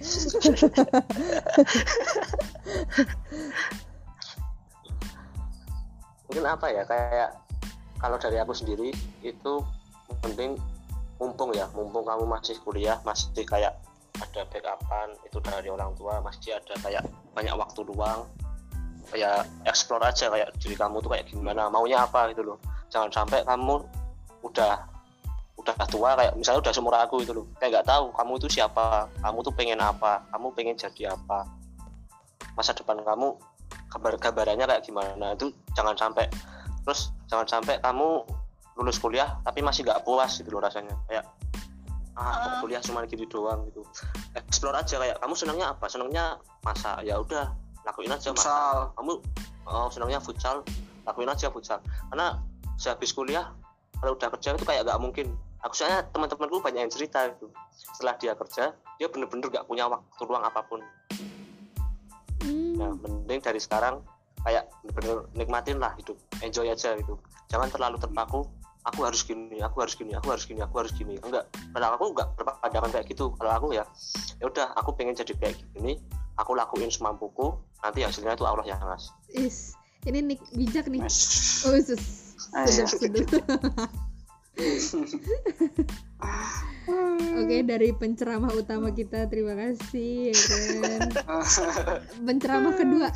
Mungkin 6.32 6.46
apa 6.48 6.68
ya 6.72 6.88
kayak 6.88 7.36
kalau 8.00 8.16
dari 8.18 8.40
aku 8.40 8.56
sendiri 8.56 8.96
itu 9.22 9.54
penting 10.24 10.56
mumpung 11.20 11.54
ya, 11.54 11.68
mumpung 11.76 12.08
kamu 12.08 12.26
masih 12.26 12.58
kuliah, 12.64 12.98
masih 13.04 13.30
kayak 13.44 13.78
ada 14.22 14.42
backupan 14.50 15.12
itu 15.28 15.38
dari 15.44 15.70
orang 15.70 15.94
tua, 15.98 16.22
masih 16.22 16.56
ada 16.58 16.76
kayak 16.82 17.04
banyak 17.34 17.56
waktu 17.56 17.84
luang 17.86 18.26
kayak 19.12 19.44
explore 19.68 20.02
aja 20.08 20.32
kayak 20.32 20.56
diri 20.62 20.76
kamu 20.80 21.04
tuh 21.04 21.12
kayak 21.12 21.28
gimana 21.28 21.68
maunya 21.68 22.08
apa 22.08 22.32
gitu 22.32 22.42
loh. 22.48 22.58
Jangan 22.88 23.12
sampai 23.12 23.44
kamu 23.44 23.84
udah 24.42 24.91
udah 25.62 25.76
tua 25.88 26.18
kayak 26.18 26.34
misalnya 26.34 26.60
udah 26.66 26.74
seumur 26.74 26.96
aku 26.98 27.22
itu 27.22 27.32
loh. 27.32 27.46
Kayak 27.62 27.82
nggak 27.82 27.88
tahu 27.88 28.06
kamu 28.18 28.32
itu 28.42 28.48
siapa 28.60 29.08
kamu 29.22 29.38
tuh 29.46 29.54
pengen 29.54 29.80
apa 29.80 30.26
kamu 30.34 30.48
pengen 30.58 30.76
jadi 30.76 31.14
apa. 31.14 31.46
Masa 32.58 32.74
depan 32.74 33.00
kamu 33.02 33.38
kabar 33.94 34.14
gambarannya 34.18 34.66
kayak 34.66 34.84
gimana? 34.84 35.38
Itu 35.38 35.54
jangan 35.78 35.96
sampai. 35.96 36.26
Terus 36.82 37.14
jangan 37.30 37.48
sampai 37.48 37.78
kamu 37.80 38.26
lulus 38.80 38.98
kuliah 38.98 39.38
tapi 39.46 39.62
masih 39.62 39.86
nggak 39.86 40.02
puas 40.02 40.42
gitu 40.42 40.50
loh 40.52 40.62
rasanya. 40.64 40.98
Kayak 41.06 41.30
ah 42.20 42.34
kok 42.44 42.68
kuliah 42.68 42.82
cuma 42.84 43.06
gini 43.08 43.24
doang 43.30 43.70
gitu. 43.72 43.86
Explore 44.36 44.76
aja 44.82 44.98
kayak 44.98 45.18
kamu 45.22 45.34
senangnya 45.38 45.78
apa? 45.78 45.86
Senangnya 45.88 46.26
masak. 46.66 47.06
Ya 47.06 47.22
udah 47.22 47.54
lakuin 47.86 48.12
aja 48.12 48.34
futsal. 48.34 48.92
kamu 48.98 49.14
oh 49.70 49.88
senangnya 49.94 50.20
futsal. 50.20 50.66
Lakuin 51.06 51.30
aja 51.30 51.48
futsal. 51.54 51.80
Karena 52.10 52.42
sehabis 52.82 53.14
kuliah 53.14 53.54
kalau 54.02 54.18
udah 54.18 54.34
kerja 54.34 54.58
itu 54.58 54.66
kayak 54.66 54.82
nggak 54.90 54.98
mungkin 54.98 55.38
aku 55.62 55.74
soalnya 55.78 56.06
teman-temanku 56.10 56.62
banyak 56.62 56.82
yang 56.86 56.94
cerita 56.94 57.30
itu 57.30 57.48
setelah 57.74 58.18
dia 58.18 58.34
kerja 58.34 58.74
dia 58.98 59.08
bener-bener 59.10 59.50
nggak 59.50 59.66
punya 59.66 59.90
waktu 59.90 60.22
ruang 60.26 60.44
apa 60.46 60.62
pun. 60.66 60.82
Hmm, 62.42 62.74
nah 62.78 62.94
mending 62.98 63.42
dari 63.42 63.62
sekarang 63.62 64.02
kayak 64.42 64.70
bener-bener 64.86 65.26
nikmatin 65.38 65.78
lah 65.78 65.94
hidup. 65.98 66.18
Enjoy 66.42 66.70
aja 66.70 66.98
gitu. 66.98 67.18
Jangan 67.50 67.70
terlalu 67.70 67.98
terpaku. 68.02 68.46
Aku 68.82 69.06
harus 69.06 69.22
gini 69.22 69.62
aku 69.62 69.86
harus 69.86 69.94
gini 69.94 70.18
aku 70.18 70.34
harus 70.34 70.50
gini 70.50 70.62
aku 70.62 70.82
harus 70.82 70.94
gini. 70.98 71.18
Enggak. 71.22 71.50
Kalau 71.54 71.88
aku 71.94 72.06
enggak 72.18 72.28
berpandangan 72.34 72.90
kayak 72.90 73.06
gitu. 73.14 73.30
Kalau 73.38 73.52
aku 73.54 73.68
ya 73.78 73.86
ya 74.42 74.46
udah 74.50 74.74
aku 74.74 74.98
pengen 74.98 75.14
jadi 75.14 75.34
kayak 75.38 75.58
gini. 75.78 76.02
Aku 76.42 76.58
lakuin 76.58 76.90
semampuku. 76.90 77.54
Nanti 77.82 78.06
hasilnya 78.06 78.38
itu 78.38 78.46
Allah 78.46 78.66
yang 78.66 78.82
ngasih 78.82 79.14
is 79.38 79.74
ini 80.06 80.20
nik 80.34 80.42
bijak 80.58 80.90
nih. 80.90 81.02
Mas. 81.02 81.66
oh 81.66 81.78
sus 81.78 82.34
Ah, 82.52 82.68
iya. 82.68 82.84
Oke 87.42 87.58
dari 87.66 87.90
penceramah 87.98 88.54
utama 88.54 88.94
kita 88.94 89.26
terima 89.28 89.58
kasih 89.58 90.32
ya 90.32 90.38
kan. 90.38 91.10
Penceramah 92.28 92.74
kedua 92.78 93.10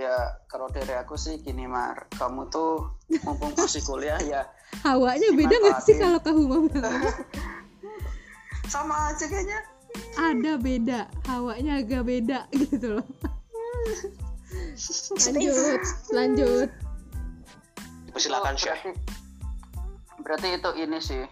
ya 0.00 0.16
kalau 0.48 0.72
dari 0.72 0.96
aku 0.96 1.12
sih 1.20 1.36
gini 1.44 1.68
Mar 1.68 2.08
kamu 2.16 2.48
tuh 2.48 2.96
mumpung 3.20 3.52
masih 3.52 3.84
kuliah 3.84 4.16
ya 4.24 4.48
hawanya 4.80 5.28
beda 5.36 5.52
nggak 5.60 5.80
sih 5.84 6.00
kalau 6.00 6.16
kahuma 6.24 6.64
banget? 6.72 7.14
sama 8.72 9.12
aja 9.12 9.26
kayaknya 9.28 9.60
Ada 10.14 10.54
beda, 10.54 11.10
hawanya 11.26 11.82
agak 11.82 12.06
beda 12.06 12.46
gitu 12.54 13.02
loh. 13.02 13.08
Lanjut, 15.26 15.82
lanjut. 16.14 16.70
Itu 18.10 18.18
Syekh. 18.58 18.80
berarti, 18.82 18.90
berarti 20.20 20.48
itu 20.58 20.70
ini 20.78 20.98
sih 20.98 21.22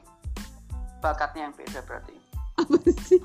bakatnya 0.98 1.50
yang 1.50 1.54
beda 1.54 1.80
berarti 1.86 2.14
Apa 2.58 2.78
sih? 3.02 3.20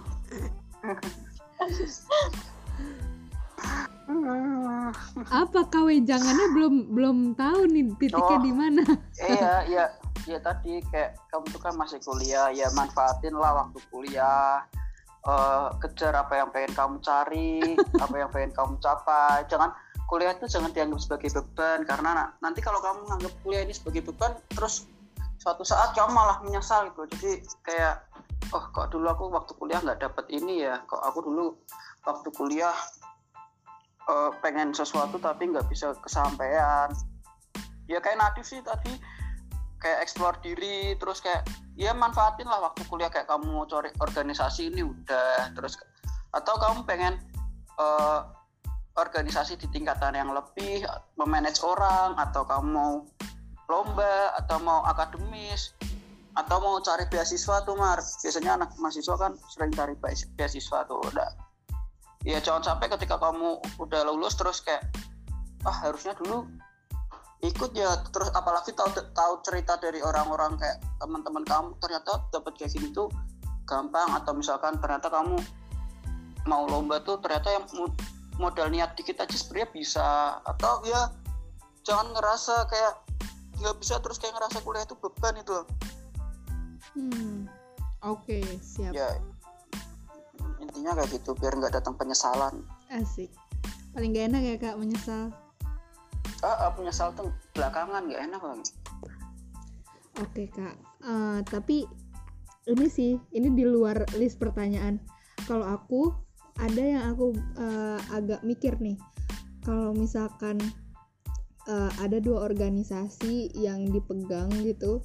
Apa 5.32 5.62
jangannya 6.04 6.48
belum 6.54 6.76
belum 6.92 7.18
tahu 7.39 7.62
nih 7.72 7.84
titiknya 7.98 8.38
Oh. 8.38 8.44
di 8.44 8.52
mana? 8.54 8.84
iya 9.18 9.54
iya 9.66 9.86
ya 10.28 10.38
tadi 10.44 10.84
kayak 10.92 11.18
kamu 11.32 11.46
tuh 11.50 11.62
kan 11.63 11.74
masih 11.80 12.00
kuliah 12.04 12.52
ya 12.52 12.68
manfaatin 12.76 13.34
lah 13.34 13.63
waktu 13.63 13.80
kuliah 13.89 14.62
Eh, 15.24 15.68
kejar 15.80 16.12
apa 16.20 16.36
yang 16.36 16.52
pengen 16.52 16.76
kamu 16.76 16.96
cari 17.00 17.80
apa 18.04 18.12
yang 18.12 18.28
pengen 18.28 18.52
kamu 18.52 18.76
capai 18.84 19.48
jangan 19.48 19.72
kuliah 20.13 20.38
itu 20.38 20.45
jangan 20.45 20.69
dianggap 20.69 21.02
sebagai 21.02 21.34
beban 21.41 21.89
karena 21.89 22.10
na- 22.13 22.32
nanti 22.38 22.62
kalau 22.62 22.78
kamu 22.86 23.10
menganggap 23.10 23.34
kuliah 23.41 23.65
ini 23.65 23.73
sebagai 23.73 24.06
beban 24.06 24.38
terus 24.54 24.86
suatu 25.41 25.65
saat 25.65 25.97
kamu 25.97 26.13
malah 26.13 26.38
menyesal 26.45 26.93
gitu. 26.93 27.10
Jadi 27.17 27.41
kayak 27.65 28.06
oh 28.54 28.62
kok 28.69 28.93
dulu 28.93 29.10
aku 29.10 29.34
waktu 29.34 29.58
kuliah 29.58 29.82
nggak 29.82 30.06
dapet 30.06 30.30
ini 30.30 30.69
ya? 30.69 30.86
Kok 30.86 31.02
aku 31.02 31.19
dulu 31.26 31.58
waktu 32.06 32.30
kuliah 32.30 32.78
eh, 34.06 34.30
pengen 34.45 34.69
sesuatu 34.78 35.17
tapi 35.17 35.49
nggak 35.49 35.65
bisa 35.65 35.97
kesampaian. 35.97 36.93
Ya 37.89 37.97
kayak 37.97 38.21
Nadif 38.21 38.45
sih 38.45 38.62
tadi 38.62 38.93
kayak 39.82 40.06
explore 40.06 40.38
diri 40.45 40.93
terus 41.02 41.26
kayak 41.26 41.41
ya 41.73 41.89
manfaatin 41.97 42.45
lah 42.45 42.69
waktu 42.69 42.86
kuliah 42.86 43.10
kayak 43.10 43.26
kamu 43.26 43.65
cari 43.65 43.89
organisasi 43.97 44.69
ini 44.69 44.86
udah 44.86 45.58
terus 45.58 45.73
atau 46.38 46.54
kamu 46.62 46.86
pengen 46.86 47.17
eh, 47.82 48.43
organisasi 48.94 49.58
di 49.58 49.68
tingkatan 49.74 50.14
yang 50.14 50.30
lebih 50.30 50.86
memanage 51.18 51.66
orang 51.66 52.14
atau 52.18 52.46
kamu 52.46 52.70
mau 52.70 52.94
lomba 53.66 54.38
atau 54.38 54.62
mau 54.62 54.86
akademis 54.86 55.74
atau 56.34 56.58
mau 56.62 56.78
cari 56.82 57.06
beasiswa 57.10 57.66
tuh 57.66 57.78
Mar. 57.78 58.02
Biasanya 58.02 58.62
anak 58.62 58.74
mahasiswa 58.78 59.16
kan 59.18 59.34
sering 59.50 59.74
cari 59.74 59.98
beas- 59.98 60.30
beasiswa 60.38 60.86
tuh 60.86 61.02
udah 61.10 61.30
ya 62.24 62.40
jangan 62.40 62.64
sampai 62.64 62.88
ketika 62.88 63.20
kamu 63.20 63.60
udah 63.84 64.02
lulus 64.08 64.40
terus 64.40 64.64
kayak 64.64 64.88
ah 65.68 65.78
harusnya 65.86 66.14
dulu 66.18 66.46
ikut 67.42 67.74
ya. 67.74 67.98
Terus 68.14 68.30
apalagi 68.38 68.78
tahu 68.78 68.94
tahu 68.94 69.34
cerita 69.42 69.76
dari 69.82 70.00
orang-orang 70.06 70.56
kayak 70.62 70.78
teman-teman 71.02 71.44
kamu 71.44 71.70
ternyata 71.82 72.22
dapat 72.30 72.54
kayak 72.62 72.72
gini 72.78 72.94
tuh 72.94 73.10
gampang. 73.66 74.10
Atau 74.16 74.38
misalkan 74.38 74.78
ternyata 74.78 75.10
kamu 75.10 75.38
mau 76.46 76.68
lomba 76.68 77.00
tuh 77.02 77.20
ternyata 77.24 77.52
yang 77.56 77.66
modal 78.38 78.69
niat 78.69 78.98
dikit 78.98 79.22
aja 79.22 79.34
sebenarnya 79.34 79.69
bisa 79.72 80.08
atau 80.43 80.82
ya 80.86 81.10
jangan 81.84 82.13
ngerasa 82.15 82.65
kayak 82.67 82.93
nggak 83.62 83.76
bisa 83.78 84.00
terus 84.02 84.17
kayak 84.17 84.34
ngerasa 84.36 84.58
kuliah 84.62 84.84
itu 84.84 84.96
beban 84.98 85.36
itu 85.38 85.58
Hmm. 86.93 87.50
Oke, 88.06 88.43
siap. 88.62 88.93
ya 88.93 89.08
intinya 90.62 90.93
kayak 90.93 91.10
gitu 91.17 91.34
biar 91.34 91.58
nggak 91.58 91.74
datang 91.74 91.98
penyesalan 91.98 92.62
Asik. 92.93 93.34
Paling 93.93 94.13
gak 94.13 94.30
enak 94.30 94.41
ya 94.46 94.56
kak 94.62 94.78
menyesal. 94.78 95.34
ah, 96.43 96.67
ah, 96.67 96.72
penyesal 96.76 97.10
tuh 97.17 97.34
belakangan 97.58 98.06
nggak 98.06 98.22
enak 98.30 98.41
lagi 98.41 98.74
Oke 100.22 100.43
kak. 100.54 100.76
Eh, 101.02 101.39
tapi 101.50 101.89
ini 102.69 102.86
sih, 102.88 103.17
ini 103.34 103.50
di 103.50 103.65
luar 103.65 104.06
list 104.13 104.38
pertanyaan. 104.38 105.02
Kalau 105.50 105.65
aku 105.65 106.13
ada 106.60 106.82
yang 106.82 107.04
aku 107.13 107.34
eh, 107.58 108.00
agak 108.13 108.42
mikir 108.46 108.78
nih. 108.78 108.98
Kalau 109.63 109.96
misalkan 109.96 110.60
eh, 111.70 111.92
ada 112.02 112.18
dua 112.20 112.46
organisasi 112.46 113.56
yang 113.58 113.89
dipegang 113.89 114.52
gitu, 114.62 115.02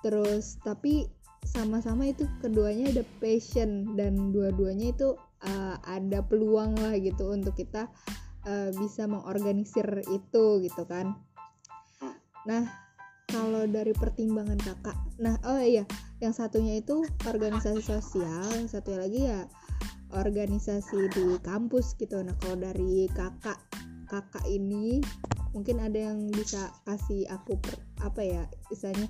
terus 0.00 0.56
tapi 0.64 1.08
sama-sama 1.46 2.10
itu 2.10 2.26
keduanya 2.42 2.90
ada 2.90 3.04
passion 3.22 3.94
dan 3.94 4.34
dua-duanya 4.34 4.94
itu 4.94 5.14
eh, 5.44 5.76
ada 5.84 6.24
peluang 6.24 6.74
lah 6.80 6.96
gitu 6.96 7.32
untuk 7.32 7.54
kita 7.58 7.90
eh, 8.48 8.70
bisa 8.76 9.04
mengorganisir 9.04 9.86
itu 10.08 10.44
gitu 10.64 10.82
kan. 10.88 11.12
Nah, 12.46 12.86
kalau 13.30 13.66
dari 13.66 13.90
pertimbangan 13.90 14.58
kakak 14.62 14.96
nah 15.18 15.34
oh 15.42 15.58
iya 15.58 15.82
yang 16.22 16.30
satunya 16.30 16.78
itu 16.78 17.02
organisasi 17.26 17.82
sosial 17.82 18.46
yang 18.54 18.70
satunya 18.70 18.98
lagi 19.02 19.20
ya 19.26 19.40
organisasi 20.16 21.12
di 21.12 21.26
kampus 21.44 21.92
gitu. 22.00 22.16
Nah 22.24 22.32
kalau 22.40 22.56
dari 22.56 23.04
kakak 23.12 23.60
kakak 24.08 24.44
ini 24.48 25.04
mungkin 25.52 25.82
ada 25.82 26.12
yang 26.12 26.28
bisa 26.32 26.72
kasih 26.88 27.28
aku 27.28 27.58
per- 27.60 27.84
apa 28.04 28.22
ya 28.22 28.42
misalnya 28.72 29.08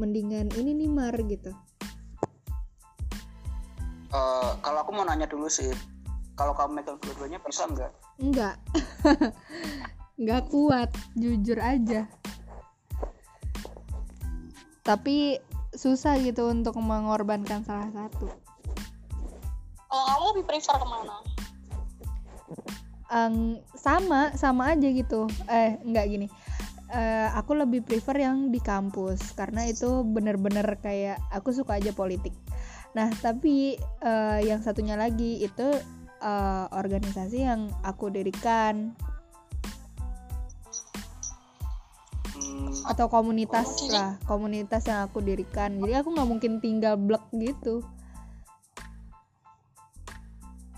mendingan 0.00 0.48
ini 0.58 0.74
nih 0.74 0.90
mar 0.90 1.14
gitu. 1.26 1.52
Eh, 4.12 4.50
kalau 4.60 4.78
aku 4.84 4.90
mau 4.92 5.06
nanya 5.06 5.24
dulu 5.24 5.48
sih 5.48 5.72
kalau 6.36 6.52
kamu 6.56 6.80
megang 6.80 6.98
dua-duanya 7.00 7.38
bisa 7.44 7.64
nggak? 7.68 7.92
Enggak 8.20 8.56
enggak 10.18 10.42
kuat 10.52 10.90
jujur 11.16 11.58
aja. 11.60 12.08
Tapi 14.82 15.38
susah 15.72 16.18
gitu 16.20 16.50
untuk 16.50 16.76
mengorbankan 16.76 17.64
salah 17.64 17.88
satu 17.94 18.41
Kalau 19.92 20.08
kamu 20.08 20.24
lebih 20.32 20.44
prefer 20.48 20.76
ke 20.80 20.86
mana? 20.88 21.16
Ang- 23.12 23.60
sama 23.76 24.32
sama 24.40 24.72
aja 24.72 24.88
gitu. 24.88 25.28
Eh 25.52 25.76
enggak 25.84 26.08
gini. 26.08 26.26
Eh, 26.88 27.28
aku 27.36 27.52
lebih 27.52 27.84
prefer 27.84 28.24
yang 28.24 28.48
di 28.48 28.56
kampus 28.56 29.36
karena 29.36 29.68
itu 29.68 30.00
bener-bener 30.00 30.64
kayak 30.80 31.20
aku 31.28 31.52
suka 31.52 31.76
aja 31.76 31.92
politik. 31.92 32.32
Nah 32.96 33.12
tapi 33.20 33.76
eh, 34.00 34.40
yang 34.48 34.64
satunya 34.64 34.96
lagi 34.96 35.44
itu 35.44 35.68
eh, 36.24 36.64
organisasi 36.72 37.44
yang 37.44 37.68
aku 37.84 38.08
dirikan. 38.08 38.96
Hmm, 42.32 42.72
atau 42.88 43.12
komunitas. 43.12 43.92
lah 43.92 44.16
komunitas 44.24 44.88
yang 44.88 45.04
aku 45.04 45.20
dirikan. 45.20 45.84
Jadi 45.84 46.00
aku 46.00 46.16
nggak 46.16 46.28
mungkin 46.32 46.64
tinggal 46.64 46.96
blek 46.96 47.28
gitu 47.36 47.84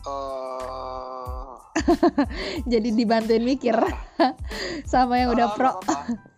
eh, 0.06 1.52
jadi 2.72 2.88
dibantuin 2.94 3.44
mikir 3.44 3.74
sama 4.92 5.20
yang 5.20 5.34
udah 5.34 5.46
ah, 5.48 5.54
pro. 5.54 5.70
nggak 5.70 5.78
apa-apa. 5.84 5.98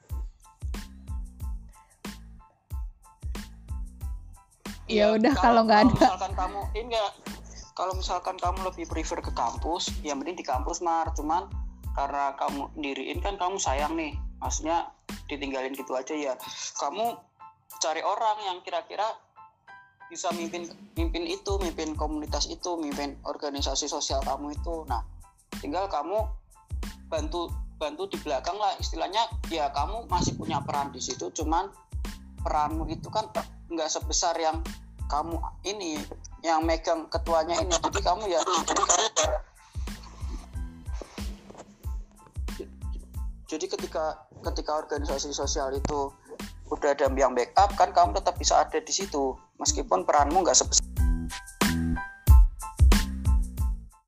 Ya 4.87 5.11
Iya, 5.11 5.19
udah, 5.19 5.35
kalau 5.35 5.67
nggak 5.67 5.81
ada. 5.83 5.99
misalkan 5.99 6.33
kamu 6.39 6.61
ini 6.79 6.95
enggak 6.95 7.11
kalau 7.75 7.93
misalkan 7.99 8.39
kamu 8.39 8.71
lebih 8.71 8.87
prefer 8.87 9.19
ke 9.19 9.35
kampus 9.35 9.91
ya 10.07 10.15
mending 10.15 10.39
di 10.39 10.47
kampus 10.47 10.79
mar. 10.79 11.11
Cuman 11.19 11.51
karena 11.91 12.39
kamu 12.39 12.71
diriin 12.79 13.19
kan 13.19 13.35
kamu 13.35 13.59
sayang 13.59 13.99
nih. 13.99 14.15
Maksudnya 14.39 14.95
ditinggalin 15.27 15.75
gitu 15.75 15.91
aja 15.91 16.15
ya. 16.15 16.39
Kamu 16.79 17.19
cari 17.83 17.99
orang 18.07 18.47
yang 18.47 18.59
kira-kira 18.63 19.11
bisa 20.07 20.31
mimpin 20.35 20.71
mimpin 20.95 21.25
itu 21.27 21.59
mimpin 21.59 21.99
komunitas 21.99 22.47
itu 22.47 22.79
mimpin 22.79 23.19
organisasi 23.27 23.91
sosial 23.91 24.23
kamu 24.23 24.55
itu. 24.55 24.87
Nah 24.87 25.03
tinggal 25.59 25.91
kamu 25.91 26.27
bantu 27.11 27.51
bantu 27.77 28.09
di 28.11 28.19
belakang 28.23 28.57
lah. 28.57 28.75
Istilahnya 28.79 29.27
ya 29.51 29.71
kamu 29.75 30.07
masih 30.07 30.39
punya 30.39 30.63
peran 30.63 30.95
di 30.95 31.03
situ 31.03 31.31
cuman 31.35 31.69
peranmu 32.47 32.87
itu 32.87 33.11
kan 33.11 33.27
nggak 33.67 33.91
sebesar 33.91 34.39
yang 34.39 34.63
kamu 35.11 35.39
ini 35.67 35.99
yang 36.47 36.63
megang 36.63 37.11
ketuanya 37.11 37.59
ini. 37.59 37.75
Jadi 37.75 38.01
kamu 38.03 38.23
ya 38.31 38.41
jadi 38.43 38.83
kamu 38.83 39.07
jadi 43.47 43.67
ketika 43.71 44.27
ketika 44.43 44.73
organisasi 44.75 45.31
sosial 45.31 45.71
itu 45.75 46.11
udah 46.71 46.97
ada 46.97 47.07
yang 47.11 47.33
backup 47.37 47.71
kan 47.79 47.95
kamu 47.95 48.17
tetap 48.19 48.35
bisa 48.37 48.59
ada 48.63 48.79
di 48.83 48.93
situ. 48.93 49.39
Meskipun 49.57 50.05
peranmu 50.05 50.43
nggak 50.43 50.57
sebesar 50.57 50.96